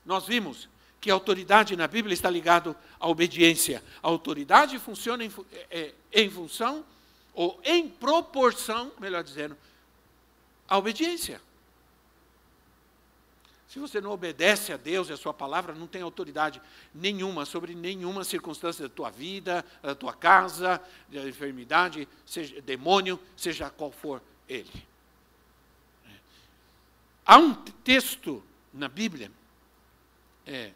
[0.05, 0.69] Nós vimos
[1.01, 3.83] que a autoridade na Bíblia está ligado à obediência.
[4.01, 5.31] A autoridade funciona em,
[5.69, 6.85] é, em função
[7.33, 9.57] ou em proporção, melhor dizendo,
[10.67, 11.41] à obediência.
[13.69, 16.59] Se você não obedece a Deus e a sua palavra, não tem autoridade
[16.91, 23.69] nenhuma sobre nenhuma circunstância da tua vida, da tua casa, da enfermidade, seja demônio, seja
[23.69, 24.71] qual for ele.
[27.23, 29.31] Há um texto na Bíblia
[30.47, 30.71] é,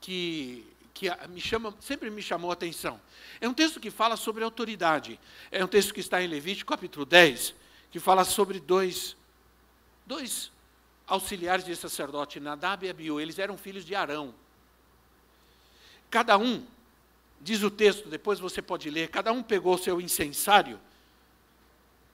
[0.00, 3.00] que, que me chama, sempre me chamou a atenção.
[3.40, 5.20] É um texto que fala sobre autoridade.
[5.52, 7.54] É um texto que está em Levítico capítulo 10,
[7.92, 9.16] que fala sobre dois,
[10.04, 10.50] dois
[11.06, 14.34] auxiliares de sacerdote, Nadab e Abiú, eles eram filhos de Arão.
[16.10, 16.66] Cada um,
[17.40, 20.80] diz o texto, depois você pode ler, cada um pegou seu incensário,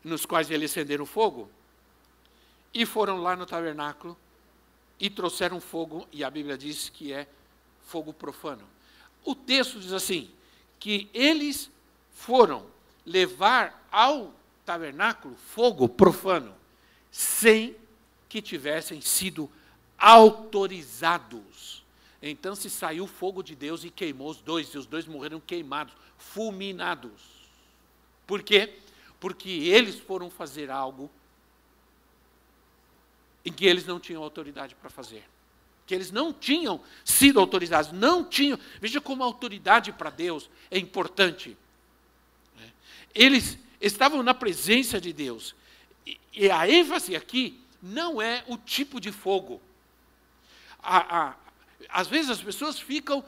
[0.05, 1.49] nos quais eles acenderam fogo,
[2.75, 4.17] e foram lá no tabernáculo
[4.99, 7.27] e trouxeram fogo, e a Bíblia diz que é
[7.83, 8.67] fogo profano.
[9.25, 10.31] O texto diz assim:
[10.79, 11.71] que eles
[12.11, 12.67] foram
[13.07, 16.55] levar ao tabernáculo fogo profano,
[17.11, 17.77] sem
[18.33, 19.51] que tivessem sido
[19.99, 21.85] autorizados.
[22.23, 25.93] Então se saiu fogo de Deus e queimou os dois, e os dois morreram queimados,
[26.17, 27.21] fulminados.
[28.27, 28.79] Por quê?
[29.21, 31.11] Porque eles foram fazer algo
[33.45, 35.29] em que eles não tinham autoridade para fazer.
[35.87, 38.59] Que eles não tinham sido autorizados, não tinham.
[38.81, 41.55] Veja como a autoridade para Deus é importante.
[43.15, 45.55] Eles estavam na presença de Deus.
[46.33, 49.61] E a ênfase aqui não é o tipo de fogo.
[50.81, 51.35] A, a,
[51.89, 53.25] às vezes as pessoas ficam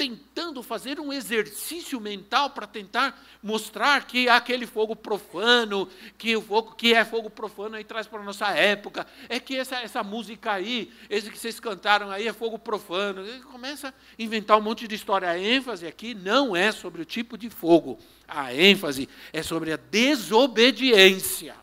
[0.00, 5.86] tentando fazer um exercício mental para tentar mostrar que aquele fogo profano,
[6.16, 9.54] que o fogo que é fogo profano aí traz para a nossa época, é que
[9.54, 13.20] essa, essa música aí, esse que vocês cantaram aí é fogo profano.
[13.26, 15.28] Ele começa a inventar um monte de história.
[15.28, 19.76] A ênfase aqui não é sobre o tipo de fogo, a ênfase é sobre a
[19.76, 21.54] desobediência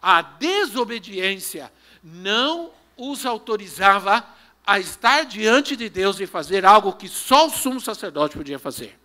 [0.00, 4.26] a desobediência não os autorizava
[4.66, 8.98] a estar diante de Deus e fazer algo que só o sumo sacerdote podia fazer.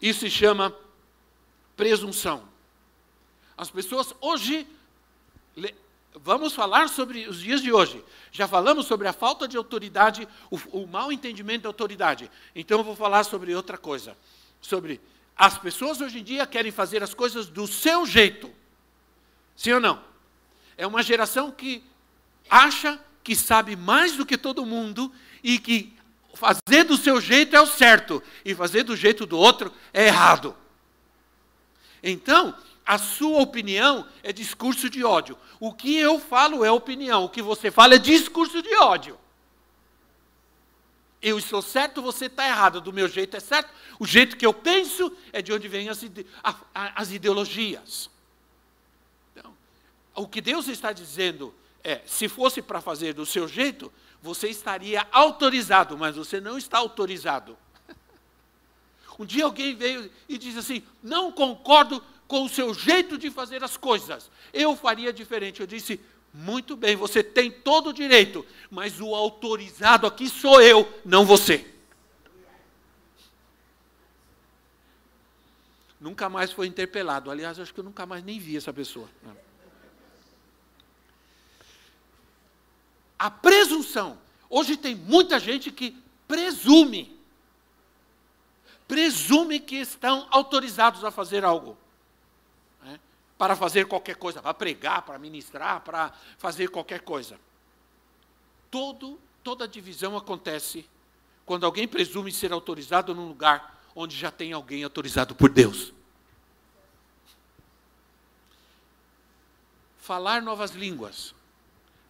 [0.00, 0.74] Isso se chama
[1.76, 2.46] presunção.
[3.56, 4.66] As pessoas hoje,
[6.14, 8.04] vamos falar sobre os dias de hoje.
[8.30, 12.30] Já falamos sobre a falta de autoridade, o, o mau entendimento da autoridade.
[12.54, 14.16] Então eu vou falar sobre outra coisa,
[14.60, 15.00] sobre
[15.36, 18.50] as pessoas hoje em dia querem fazer as coisas do seu jeito.
[19.54, 20.02] Sim ou não?
[20.76, 21.84] É uma geração que
[22.48, 25.12] acha que sabe mais do que todo mundo
[25.42, 25.94] e que
[26.34, 30.56] fazer do seu jeito é o certo e fazer do jeito do outro é errado.
[32.02, 35.36] Então, a sua opinião é discurso de ódio.
[35.58, 39.18] O que eu falo é opinião, o que você fala é discurso de ódio
[41.20, 44.52] eu estou certo, você está errado, do meu jeito é certo, o jeito que eu
[44.52, 46.26] penso é de onde vêm as, ide
[46.74, 48.10] as ideologias.
[49.32, 49.56] Então,
[50.14, 55.06] o que Deus está dizendo é: se fosse para fazer do seu jeito, você estaria
[55.10, 57.56] autorizado, mas você não está autorizado.
[59.18, 63.64] Um dia alguém veio e disse assim: não concordo com o seu jeito de fazer
[63.64, 65.60] as coisas, eu faria diferente.
[65.60, 65.98] Eu disse:
[66.38, 71.66] Muito bem, você tem todo o direito, mas o autorizado aqui sou eu, não você.
[75.98, 77.30] Nunca mais foi interpelado.
[77.30, 79.08] Aliás, acho que eu nunca mais nem vi essa pessoa.
[83.18, 84.18] A presunção.
[84.50, 85.96] Hoje tem muita gente que
[86.28, 87.18] presume.
[88.86, 91.78] Presume que estão autorizados a fazer algo.
[93.38, 97.38] Para fazer qualquer coisa, para pregar, para ministrar, para fazer qualquer coisa.
[98.70, 100.88] Todo, toda divisão acontece
[101.44, 105.92] quando alguém presume ser autorizado num lugar onde já tem alguém autorizado por Deus.
[109.98, 111.34] Falar novas línguas.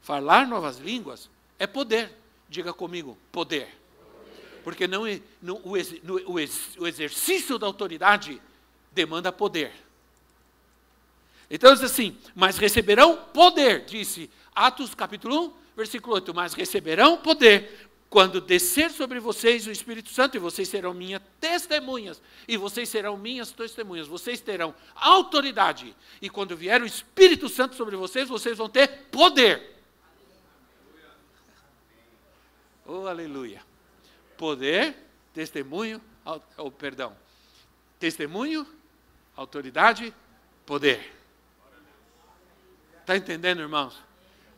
[0.02, 2.12] Falar novas línguas é poder.
[2.48, 3.74] Diga comigo, poder.
[4.62, 5.04] Porque não,
[5.40, 5.72] no, o,
[6.02, 6.32] no,
[6.78, 8.42] o exercício da autoridade
[8.92, 9.72] demanda poder.
[11.50, 17.88] Então diz assim, mas receberão poder, disse Atos capítulo 1, versículo 8, mas receberão poder
[18.08, 23.16] quando descer sobre vocês o Espírito Santo, e vocês serão minhas testemunhas, e vocês serão
[23.16, 28.68] minhas testemunhas, vocês terão autoridade, e quando vier o Espírito Santo sobre vocês, vocês vão
[28.68, 29.74] ter poder.
[32.86, 33.62] Oh, aleluia.
[34.38, 34.96] Poder,
[35.34, 36.00] testemunho,
[36.56, 37.16] oh, perdão.
[37.98, 38.66] Testemunho,
[39.34, 40.14] autoridade,
[40.64, 41.15] poder.
[43.06, 43.94] Está entendendo, irmãos?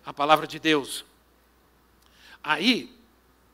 [0.06, 1.04] A palavra de Deus.
[2.42, 2.90] Aí,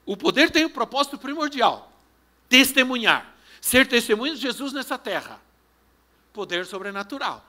[0.06, 1.92] o poder tem um propósito primordial:
[2.48, 3.34] testemunhar.
[3.60, 5.40] Ser testemunho de Jesus nessa terra.
[6.32, 7.44] Poder sobrenatural.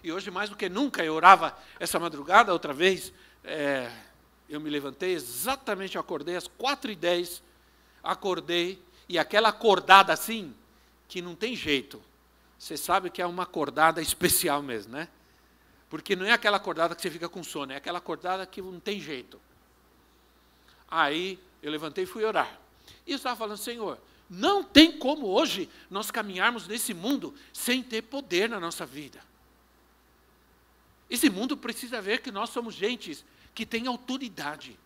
[0.00, 3.12] E hoje, mais do que nunca, eu orava essa madrugada, outra vez,
[3.42, 3.90] é,
[4.48, 7.42] eu me levantei exatamente, acordei às quatro e dez,
[8.00, 10.54] acordei, e aquela acordada assim,
[11.08, 12.00] que não tem jeito.
[12.56, 15.08] Você sabe que é uma acordada especial mesmo, né?
[15.88, 18.80] Porque não é aquela acordada que você fica com sono, é aquela acordada que não
[18.80, 19.40] tem jeito.
[20.90, 22.58] Aí eu levantei e fui orar.
[23.06, 28.48] E estava falando, Senhor, não tem como hoje nós caminharmos nesse mundo sem ter poder
[28.48, 29.20] na nossa vida.
[31.08, 33.24] Esse mundo precisa ver que nós somos gentes
[33.54, 34.76] que têm autoridade.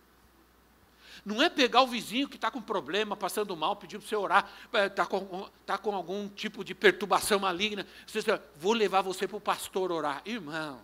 [1.25, 4.51] Não é pegar o vizinho que está com problema, passando mal, pedir para você orar,
[4.73, 7.85] está com, tá com algum tipo de perturbação maligna.
[8.07, 8.21] Você
[8.55, 10.21] vou levar você para o pastor orar.
[10.25, 10.79] Irmão,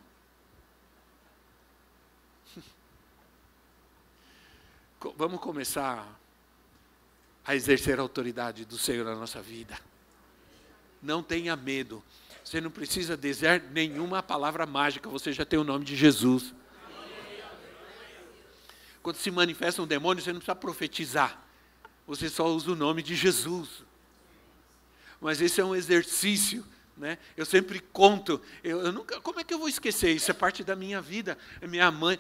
[5.16, 6.08] vamos começar
[7.46, 9.80] a exercer a autoridade do Senhor na nossa vida.
[11.02, 12.04] Não tenha medo.
[12.44, 16.54] Você não precisa dizer nenhuma palavra mágica, você já tem o nome de Jesus.
[19.02, 21.42] Quando se manifesta um demônio, você não precisa profetizar.
[22.06, 23.84] Você só usa o nome de Jesus.
[25.22, 26.66] Mas esse é um exercício
[26.98, 27.18] né?
[27.36, 30.12] Eu sempre conto, eu, eu, nunca, como é que eu vou esquecer?
[30.16, 31.38] Isso é parte da minha vida.
[31.62, 32.20] Minha mãe,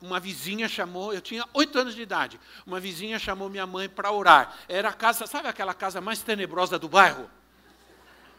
[0.00, 4.10] uma vizinha chamou, eu tinha oito anos de idade, uma vizinha chamou minha mãe para
[4.10, 4.56] orar.
[4.68, 7.30] Era a casa, sabe aquela casa mais tenebrosa do bairro?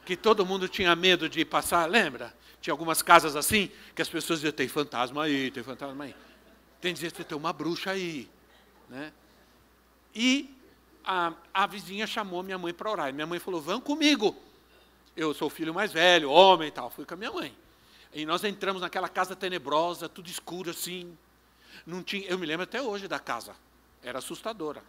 [0.06, 2.34] Que todo mundo tinha medo de passar, lembra?
[2.62, 6.16] Tinha algumas casas assim, que as pessoas diziam, tem fantasma aí, tem fantasma aí.
[6.82, 8.30] Tem dizer, tem uma bruxa aí.
[8.90, 9.12] Né?
[10.14, 10.56] E
[11.04, 13.10] a, a vizinha chamou minha mãe para orar.
[13.10, 14.36] E minha mãe falou, vão comigo.
[15.16, 16.90] Eu sou o filho mais velho, homem e tal.
[16.90, 17.56] Fui com a minha mãe.
[18.14, 21.18] E nós entramos naquela casa tenebrosa, tudo escuro assim.
[21.86, 23.56] Não tinha, eu me lembro até hoje da casa.
[24.04, 24.84] Era assustadora.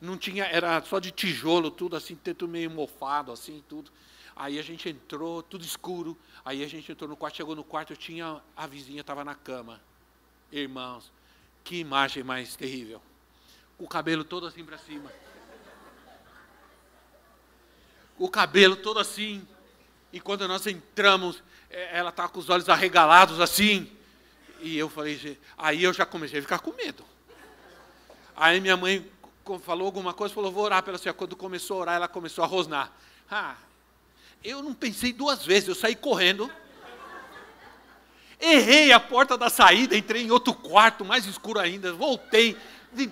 [0.00, 3.90] Não tinha, era só de tijolo, tudo assim, teto meio mofado, assim, tudo.
[4.36, 6.16] Aí a gente entrou, tudo escuro.
[6.44, 9.34] Aí a gente entrou no quarto, chegou no quarto, eu tinha a vizinha estava na
[9.34, 9.80] cama.
[10.50, 11.10] Irmãos,
[11.64, 13.00] que imagem mais terrível.
[13.78, 15.10] O cabelo todo assim para cima
[18.18, 19.46] o cabelo todo assim.
[20.12, 23.90] E quando nós entramos, é, ela estava com os olhos arregalados assim.
[24.60, 27.04] E eu falei, aí eu já comecei a ficar com medo.
[28.36, 29.10] Aí minha mãe
[29.62, 31.16] falou alguma coisa, falou, vou orar pela senhora.
[31.16, 32.92] Quando começou a orar, ela começou a rosnar.
[33.30, 33.56] Ah,
[34.44, 36.50] eu não pensei duas vezes, eu saí correndo.
[38.40, 42.56] Errei a porta da saída, entrei em outro quarto, mais escuro ainda, voltei,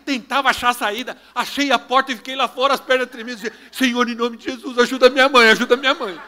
[0.05, 3.41] tentava achar a saída, achei a porta e fiquei lá fora, as pernas tremendo,
[3.73, 6.21] Senhor, em nome de Jesus, ajuda minha mãe, ajuda minha mãe.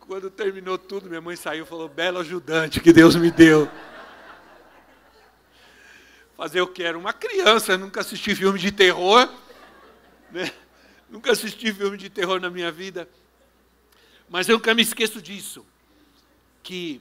[0.00, 3.70] Quando terminou tudo, minha mãe saiu e falou, belo ajudante que Deus me deu.
[6.36, 9.28] Fazer o que era uma criança, nunca assisti filme de terror,
[10.30, 10.52] né?
[11.08, 13.08] nunca assisti filme de terror na minha vida,
[14.28, 15.66] mas eu nunca me esqueço disso,
[16.62, 17.00] que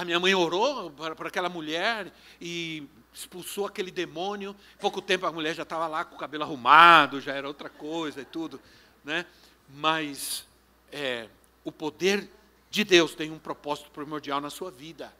[0.00, 4.56] a minha mãe orou para aquela mulher e expulsou aquele demônio.
[4.80, 8.22] Pouco tempo a mulher já estava lá com o cabelo arrumado, já era outra coisa
[8.22, 8.58] e tudo,
[9.04, 9.26] né?
[9.68, 10.46] Mas
[10.90, 11.28] é,
[11.62, 12.26] o poder
[12.70, 15.12] de Deus tem um propósito primordial na sua vida: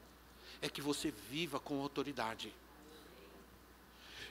[0.63, 2.51] é que você viva com autoridade.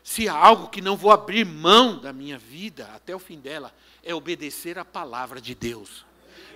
[0.03, 3.73] Se há algo que não vou abrir mão da minha vida até o fim dela,
[4.03, 6.05] é obedecer a palavra de Deus.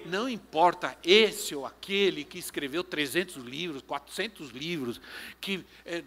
[0.07, 5.01] Não importa esse ou aquele que escreveu 300 livros, 400 livros,
[5.41, 6.03] que é,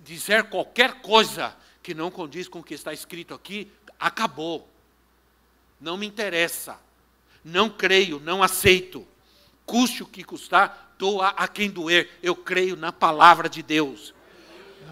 [0.00, 4.68] dizer qualquer coisa que não condiz com o que está escrito aqui, acabou.
[5.80, 6.78] Não me interessa.
[7.44, 9.06] Não creio, não aceito.
[9.66, 12.08] Custe o que custar, doa a quem doer.
[12.22, 14.14] Eu creio na palavra de Deus.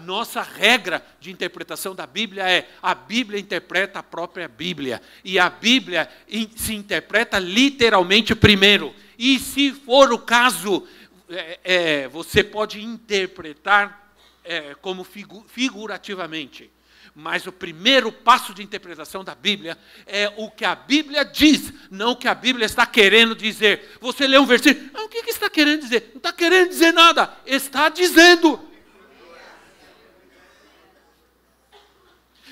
[0.03, 5.01] Nossa regra de interpretação da Bíblia é: a Bíblia interpreta a própria Bíblia.
[5.23, 6.09] E a Bíblia
[6.55, 8.93] se interpreta literalmente primeiro.
[9.17, 10.87] E se for o caso,
[11.29, 14.13] é, é, você pode interpretar
[14.43, 16.71] é, como figu figurativamente.
[17.13, 19.77] Mas o primeiro passo de interpretação da Bíblia
[20.07, 23.97] é o que a Bíblia diz, não o que a Bíblia está querendo dizer.
[23.99, 26.11] Você lê um versículo, ah, o que, que está querendo dizer?
[26.11, 28.70] Não está querendo dizer nada, está dizendo.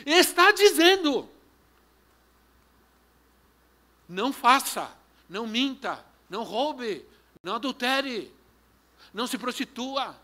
[0.05, 1.29] Está dizendo.
[4.07, 4.91] Não faça,
[5.29, 7.05] não minta, não roube,
[7.43, 8.33] não adultere,
[9.13, 10.19] não se prostitua,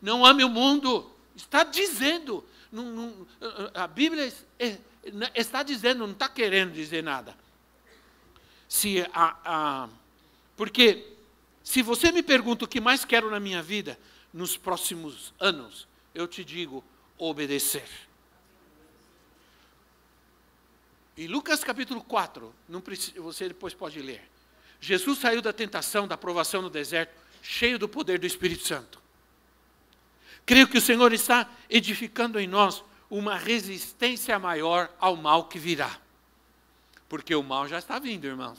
[0.00, 1.10] não ame o mundo.
[1.34, 2.44] Está dizendo.
[2.70, 3.26] Não, não,
[3.74, 4.78] a Bíblia é,
[5.34, 7.36] está dizendo, não está querendo dizer nada.
[8.68, 9.88] Se a, a,
[10.56, 11.16] porque
[11.62, 13.98] se você me pergunta o que mais quero na minha vida
[14.32, 16.84] nos próximos anos, eu te digo
[17.18, 18.05] obedecer.
[21.16, 24.22] Em Lucas capítulo 4, não precisa, você depois pode ler.
[24.80, 29.00] Jesus saiu da tentação, da provação no deserto, cheio do poder do Espírito Santo.
[30.44, 35.98] Creio que o Senhor está edificando em nós uma resistência maior ao mal que virá.
[37.08, 38.58] Porque o mal já está vindo, irmãos.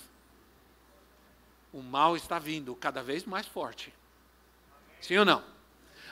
[1.72, 3.94] O mal está vindo cada vez mais forte.
[5.00, 5.44] Sim ou não?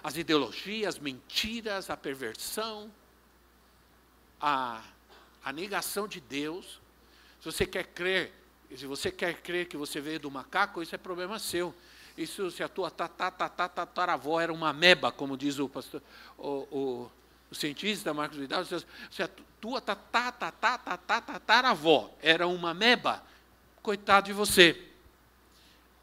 [0.04, 2.92] As ideologias, mentiras, a perversão,
[4.40, 4.84] a
[5.46, 6.82] a negação de Deus.
[7.40, 8.34] Se você quer crer,
[8.76, 11.74] se você quer crer que você veio do macaco, isso é problema seu.
[12.18, 16.02] Isso se a tua tataravó era uma meba, como diz o pastor,
[16.38, 17.12] o, o,
[17.52, 19.30] o cientista Marcos Vidal, se a
[19.62, 23.24] tua tataravó era uma meba,
[23.84, 24.82] coitado de você.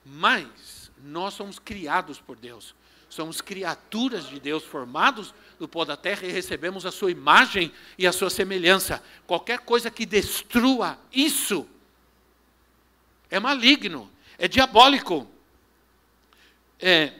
[0.04, 2.76] Mas nós somos criados por Deus.
[3.12, 8.06] Somos criaturas de Deus, formados do pó da terra e recebemos a sua imagem e
[8.06, 9.04] a sua semelhança.
[9.26, 11.68] Qualquer coisa que destrua isso
[13.28, 15.30] é maligno, é diabólico.
[16.80, 17.12] É,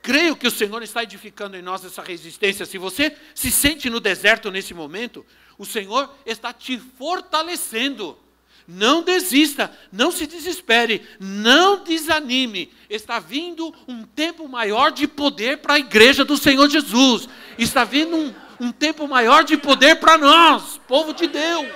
[0.00, 2.64] creio que o Senhor está edificando em nós essa resistência.
[2.64, 5.22] Se você se sente no deserto nesse momento,
[5.58, 8.18] o Senhor está te fortalecendo.
[8.66, 12.72] Não desista, não se desespere, não desanime.
[12.88, 17.28] Está vindo um tempo maior de poder para a igreja do Senhor Jesus.
[17.58, 21.66] Está vindo um, um tempo maior de poder para nós, povo de Deus.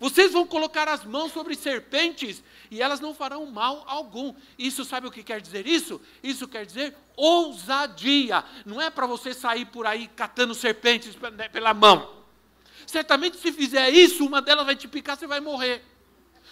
[0.00, 4.34] Vocês vão colocar as mãos sobre serpentes e elas não farão mal algum.
[4.58, 6.00] Isso sabe o que quer dizer isso?
[6.20, 8.42] Isso quer dizer ousadia.
[8.66, 11.16] Não é para você sair por aí catando serpentes
[11.52, 12.21] pela mão.
[12.86, 15.84] Certamente, se fizer isso, uma delas vai te picar, você vai morrer.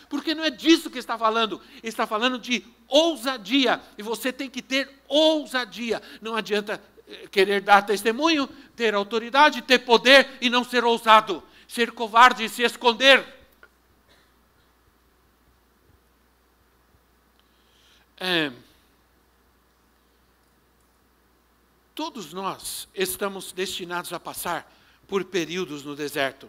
[0.08, 1.60] Porque não é disso que está falando.
[1.82, 3.80] Está falando de ousadia.
[3.96, 6.02] E você tem que ter ousadia.
[6.20, 11.42] Não adianta eh, querer dar testemunho, ter autoridade, ter poder e não ser ousado.
[11.68, 13.24] Ser covarde e se esconder.
[18.22, 18.52] É,
[21.94, 24.70] todos nós estamos destinados a passar
[25.10, 26.48] por períodos no deserto.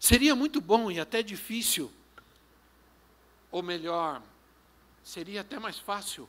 [0.00, 1.92] Seria muito bom e até difícil,
[3.50, 4.22] ou melhor,
[5.02, 6.26] seria até mais fácil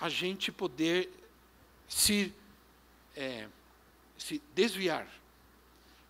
[0.00, 1.12] a gente poder
[1.86, 2.34] se,
[3.14, 3.46] é,
[4.16, 5.06] se desviar,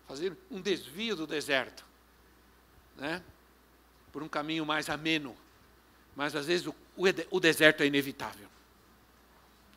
[0.07, 1.85] fazer um desvio do deserto,
[2.95, 3.21] né?
[4.13, 5.35] por um caminho mais ameno.
[6.15, 8.47] Mas às vezes o, o, o deserto é inevitável.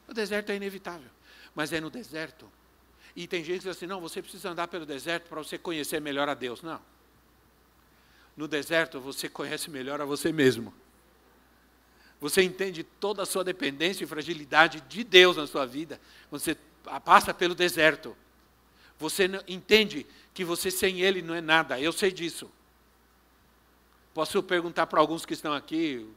[0.06, 1.10] O deserto é inevitável.
[1.56, 2.48] Mas é no deserto
[3.18, 6.00] e tem gente que diz assim: não, você precisa andar pelo deserto para você conhecer
[6.00, 6.62] melhor a Deus.
[6.62, 6.80] Não.
[8.36, 10.72] No deserto você conhece melhor a você mesmo.
[12.20, 16.00] Você entende toda a sua dependência e fragilidade de Deus na sua vida.
[16.30, 16.56] Você
[17.04, 18.16] passa pelo deserto.
[19.00, 21.80] Você entende que você sem Ele não é nada.
[21.80, 22.48] Eu sei disso.
[24.14, 26.08] Posso perguntar para alguns que estão aqui,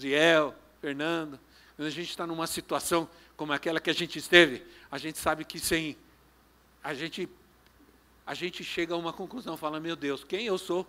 [0.00, 1.38] Ziel, Fernando,
[1.76, 5.44] quando a gente está numa situação como aquela que a gente esteve, a gente sabe
[5.44, 5.94] que sem
[6.88, 7.28] a gente,
[8.24, 10.86] a gente chega a uma conclusão, fala, meu Deus, quem eu sou?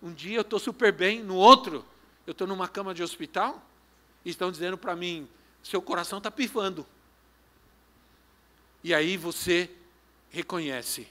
[0.00, 1.84] Um dia eu estou super bem, no outro
[2.24, 3.60] Eu estou numa cama de hospital
[4.24, 5.28] e estão dizendo para mim:
[5.60, 6.86] seu coração está pifando.
[8.84, 9.68] E aí você
[10.30, 11.08] reconhece: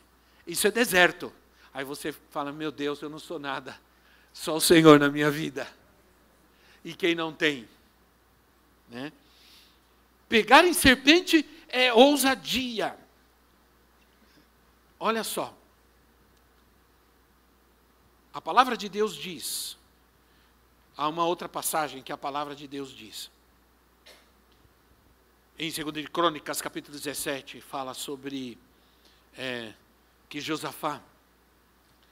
[0.48, 1.30] isso é deserto.
[1.74, 3.78] Aí você fala: meu Deus, eu não sou nada,
[4.32, 5.68] só o Senhor na minha vida.
[6.86, 7.68] E quem não tem?
[8.88, 9.12] Né?
[10.30, 12.98] Pegar em serpente é ousadia.
[15.00, 15.56] Olha só.
[18.34, 19.78] A palavra de Deus diz.
[20.98, 23.32] Há uma outra passagem que a palavra de Deus diz.
[25.58, 28.58] Em 2 de Crônicas, capítulo 17, fala sobre
[29.38, 29.74] é,
[30.28, 31.02] que Josafá,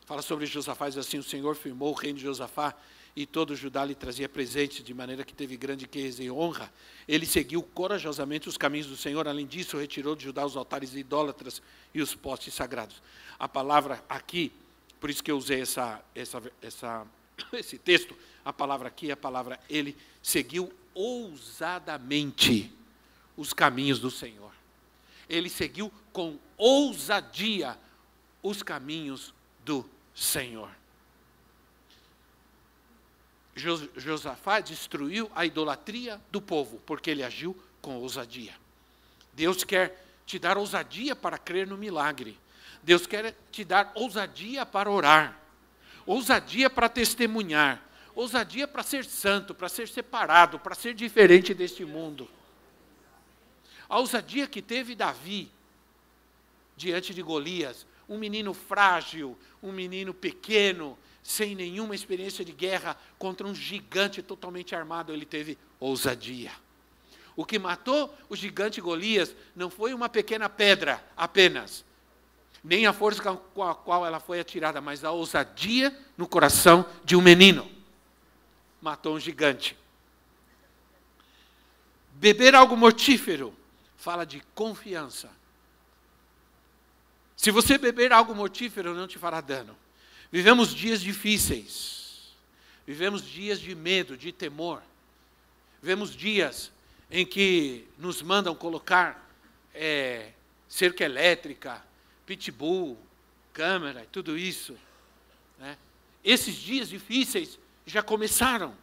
[0.05, 2.73] fala sobre Josafá, diz assim, o Senhor firmou o reino de Josafá
[3.17, 6.71] e todo Judá lhe trazia presentes, de maneira que teve grande riqueza e honra.
[7.07, 11.59] Ele seguiu corajosamente os caminhos do Senhor, além disso, retirou de Judá os altares idólatras
[11.95, 13.01] e os postes sagrados.
[13.39, 14.51] A palavra aqui,
[14.99, 17.07] por isso que eu usei essa, essa, essa,
[17.53, 18.15] esse texto,
[18.45, 22.71] a palavra aqui é a palavra ele seguiu ousadamente
[23.35, 24.51] os caminhos do Senhor.
[25.27, 27.79] Ele seguiu com ousadia
[28.43, 29.33] os caminhos
[29.65, 30.69] do Senhor.
[33.57, 38.53] Josafá destruiu a idolatria do povo, porque ele agiu com ousadia.
[39.33, 42.37] Deus quer te dar ousadia para crer no milagre.
[42.83, 45.39] Deus quer te dar ousadia para orar,
[46.05, 47.83] ousadia para testemunhar,
[48.15, 52.29] ousadia para ser santo, para ser separado, para ser diferente deste mundo.
[53.89, 55.51] A ousadia que teve Davi
[56.75, 60.97] diante de Golias, um menino frágil, um menino pequeno,
[61.27, 66.53] sem nenhuma experiência de guerra contra um gigante totalmente armado, ele teve ousadia.
[67.35, 71.83] O que matou o gigante Golias não foi uma pequena pedra apenas,
[72.63, 73.21] nem a força
[73.53, 77.69] com a qual ela foi atirada, mas a ousadia no coração de um menino.
[78.81, 79.77] Matou um gigante.
[82.13, 83.53] Beber algo mortífero
[83.97, 85.29] fala de confiança.
[87.35, 89.75] Se você beber algo mortífero, não te fará dano.
[90.31, 92.35] Vivemos dias difíceis,
[92.85, 94.83] vivemos dias de medo, de temor,
[95.81, 96.71] vivemos dias
[97.09, 99.25] em que nos mandam colocar
[99.73, 100.31] é,
[100.67, 101.81] cerca elétrica,
[102.25, 102.97] pitbull,
[103.53, 104.77] câmera, tudo isso.
[105.57, 105.77] Né?
[106.23, 108.75] Esses dias difíceis já começaram.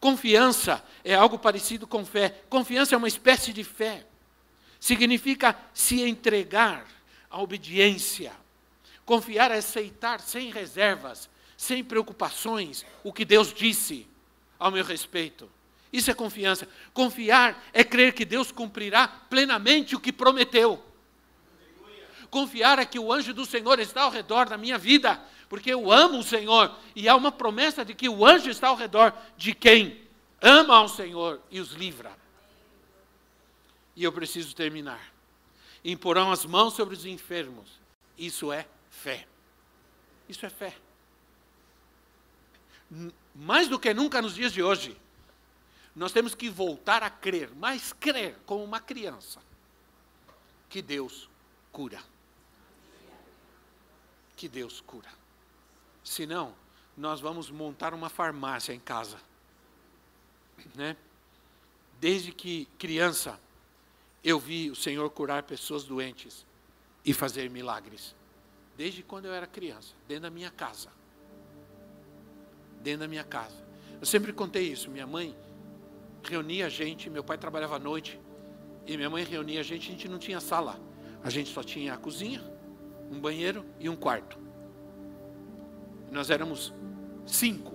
[0.00, 2.42] Confiança é algo parecido com fé.
[2.48, 4.04] Confiança é uma espécie de fé.
[4.80, 6.84] Significa se entregar
[7.30, 8.32] à obediência
[9.06, 14.06] Confiar é aceitar sem reservas, sem preocupações, o que Deus disse
[14.58, 15.48] ao meu respeito.
[15.92, 16.68] Isso é confiança.
[16.92, 20.84] Confiar é crer que Deus cumprirá plenamente o que prometeu.
[22.28, 25.92] Confiar é que o anjo do Senhor está ao redor da minha vida, porque eu
[25.92, 29.54] amo o Senhor e há uma promessa de que o anjo está ao redor de
[29.54, 30.02] quem
[30.42, 32.10] ama ao Senhor e os livra.
[33.94, 35.12] E eu preciso terminar.
[35.84, 37.70] Imporão as mãos sobre os enfermos.
[38.18, 38.66] Isso é
[39.06, 39.24] fé.
[40.28, 40.76] Isso é fé.
[43.32, 45.00] Mais do que nunca nos dias de hoje,
[45.94, 49.40] nós temos que voltar a crer, mas crer como uma criança,
[50.68, 51.30] que Deus
[51.70, 52.02] cura.
[54.36, 55.08] Que Deus cura.
[56.02, 56.52] Senão,
[56.96, 59.20] nós vamos montar uma farmácia em casa.
[60.74, 60.96] Né?
[62.00, 63.40] Desde que criança,
[64.24, 66.44] eu vi o Senhor curar pessoas doentes
[67.04, 68.16] e fazer milagres
[68.76, 70.88] desde quando eu era criança, dentro da minha casa.
[72.82, 73.64] Dentro da minha casa.
[74.00, 74.90] Eu sempre contei isso.
[74.90, 75.34] Minha mãe
[76.22, 78.20] reunia a gente, meu pai trabalhava à noite,
[78.86, 80.78] e minha mãe reunia a gente, a gente não tinha sala.
[81.24, 82.42] A gente só tinha a cozinha,
[83.10, 84.38] um banheiro e um quarto.
[86.10, 86.72] Nós éramos
[87.26, 87.74] cinco.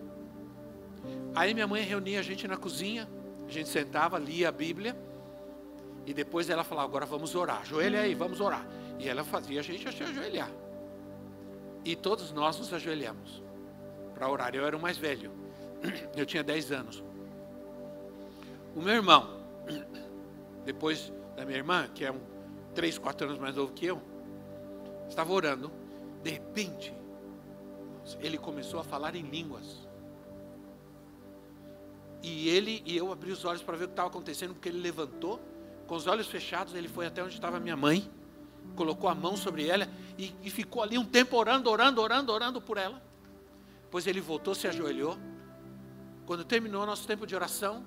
[1.36, 3.10] Aí minha mãe reunia a gente na cozinha,
[3.48, 4.96] a gente sentava, lia a Bíblia,
[6.06, 7.62] e depois ela falava, agora vamos orar.
[7.62, 8.66] Ajoelha aí, vamos orar.
[9.00, 10.50] E ela fazia a gente ajoelhar.
[11.84, 13.42] E todos nós nos ajoelhamos
[14.14, 14.54] para orar.
[14.56, 15.32] Eu era o mais velho.
[16.16, 17.04] Eu tinha 10 anos.
[18.76, 19.42] O meu irmão,
[20.64, 22.22] depois da minha irmã, que é um
[22.74, 24.02] 3, 4 anos mais novo que eu,
[25.10, 25.72] estava orando.
[26.24, 26.94] De repente,
[28.20, 29.88] ele começou a falar em línguas.
[32.22, 34.80] E ele e eu abri os olhos para ver o que estava acontecendo, porque ele
[34.80, 35.42] levantou,
[35.88, 38.10] com os olhos fechados, ele foi até onde estava minha mãe
[38.76, 39.88] colocou a mão sobre ela
[40.18, 43.02] e, e ficou ali um tempo orando, orando, orando, orando por ela.
[43.84, 45.18] Depois ele voltou, se ajoelhou.
[46.26, 47.86] Quando terminou nosso tempo de oração,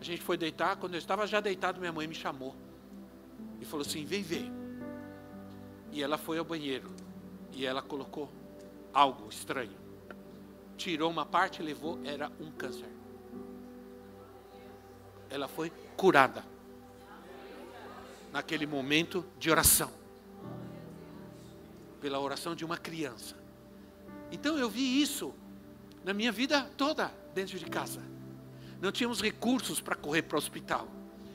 [0.00, 0.76] a gente foi deitar.
[0.76, 2.54] Quando eu estava já deitado, minha mãe me chamou
[3.60, 4.50] e falou assim: Vem ver.
[5.92, 6.90] E ela foi ao banheiro
[7.52, 8.30] e ela colocou
[8.92, 9.86] algo estranho
[10.76, 12.88] tirou uma parte e levou, era um câncer.
[15.28, 16.44] Ela foi curada.
[18.36, 19.90] Naquele momento de oração.
[22.02, 23.34] Pela oração de uma criança.
[24.30, 25.34] Então eu vi isso
[26.04, 28.02] na minha vida toda dentro de casa.
[28.78, 30.86] Não tínhamos recursos para correr para o hospital.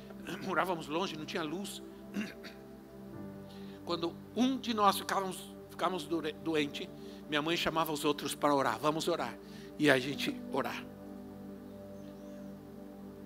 [0.46, 1.82] Morávamos longe, não tinha luz.
[3.84, 6.08] Quando um de nós ficávamos, ficávamos
[6.44, 6.88] doente,
[7.28, 8.78] minha mãe chamava os outros para orar.
[8.78, 9.36] Vamos orar.
[9.80, 10.86] E a gente orar.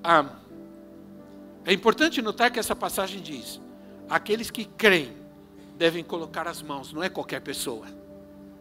[0.01, 0.39] Ah,
[1.65, 3.64] é importante notar que essa passagem diz:
[4.09, 5.13] aqueles que creem
[5.77, 7.85] devem colocar as mãos, não é qualquer pessoa.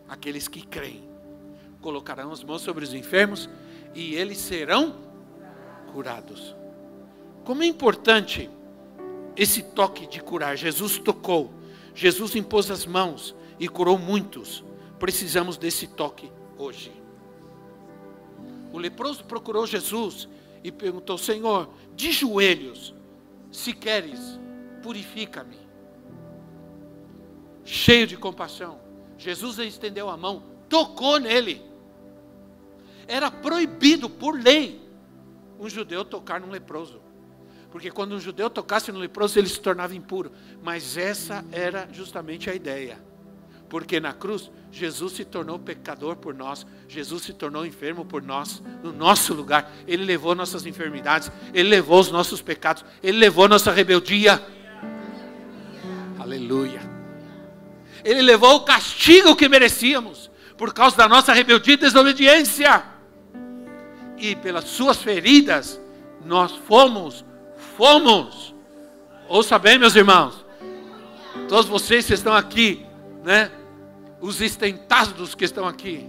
[0.08, 1.02] Aqueles que creem
[1.80, 3.48] colocarão as mãos sobre os enfermos
[3.94, 4.96] e eles serão
[5.92, 6.54] curados.
[7.44, 8.50] Como é importante
[9.36, 10.56] esse toque de curar.
[10.56, 11.52] Jesus tocou,
[11.94, 14.64] Jesus impôs as mãos e curou muitos.
[14.98, 16.92] Precisamos desse toque hoje.
[18.72, 20.28] O leproso procurou Jesus
[20.62, 22.94] e perguntou: Senhor, de joelhos,
[23.50, 24.38] se queres,
[24.84, 25.58] purifica-me.
[27.64, 28.78] Cheio de compaixão,
[29.18, 31.74] Jesus estendeu a mão, tocou nele
[33.06, 34.80] era proibido por lei
[35.58, 37.00] um judeu tocar num leproso.
[37.70, 40.32] Porque quando um judeu tocasse no leproso, ele se tornava impuro.
[40.62, 43.02] Mas essa era justamente a ideia.
[43.68, 48.62] Porque na cruz, Jesus se tornou pecador por nós, Jesus se tornou enfermo por nós,
[48.82, 49.72] no nosso lugar.
[49.88, 54.40] Ele levou nossas enfermidades, ele levou os nossos pecados, ele levou nossa rebeldia.
[56.24, 56.80] Aleluia.
[58.02, 62.82] Ele levou o castigo que merecíamos por causa da nossa rebeldia e desobediência
[64.16, 65.78] e pelas suas feridas
[66.24, 67.22] nós fomos,
[67.76, 68.54] fomos.
[69.28, 70.46] Ouça bem, meus irmãos.
[71.46, 72.86] Todos vocês que estão aqui,
[73.22, 73.50] né?
[74.18, 76.08] Os estentados que estão aqui.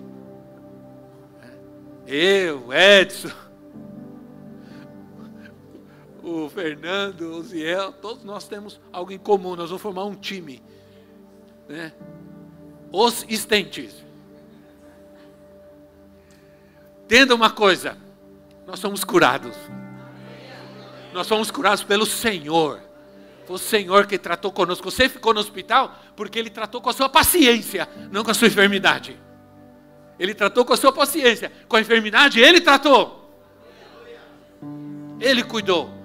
[2.07, 3.31] Eu, Edson,
[6.25, 9.55] o Fernando, o Ziel, todos nós temos algo em comum.
[9.55, 10.61] Nós vamos formar um time.
[11.69, 11.93] Né?
[12.91, 14.03] Os estentes.
[17.03, 17.95] Entenda uma coisa:
[18.65, 19.55] nós somos curados.
[21.13, 22.81] Nós somos curados pelo Senhor.
[23.45, 24.89] Foi o Senhor que tratou conosco.
[24.89, 28.47] Você ficou no hospital porque Ele tratou com a sua paciência, não com a sua
[28.47, 29.19] enfermidade.
[30.17, 31.51] Ele tratou com a sua paciência.
[31.67, 33.21] Com a enfermidade, Ele tratou.
[35.19, 36.04] Ele cuidou.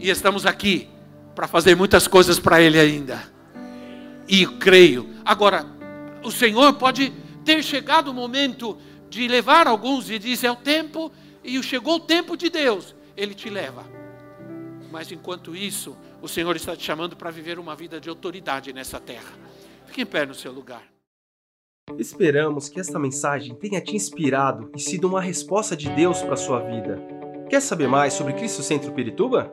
[0.00, 0.88] E estamos aqui
[1.34, 3.22] para fazer muitas coisas para Ele ainda.
[4.26, 5.10] E creio.
[5.22, 5.66] Agora,
[6.24, 7.12] o Senhor pode
[7.44, 8.78] ter chegado o momento
[9.10, 11.12] de levar alguns e dizer: é o tempo,
[11.44, 13.84] e chegou o tempo de Deus, Ele te leva.
[14.90, 18.98] Mas enquanto isso, o Senhor está te chamando para viver uma vida de autoridade nessa
[18.98, 19.32] terra.
[19.86, 20.82] Fique em pé no seu lugar.
[21.98, 26.38] Esperamos que esta mensagem tenha te inspirado e sido uma resposta de Deus para a
[26.38, 27.02] sua vida.
[27.50, 29.52] Quer saber mais sobre Cristo Centro Pirituba?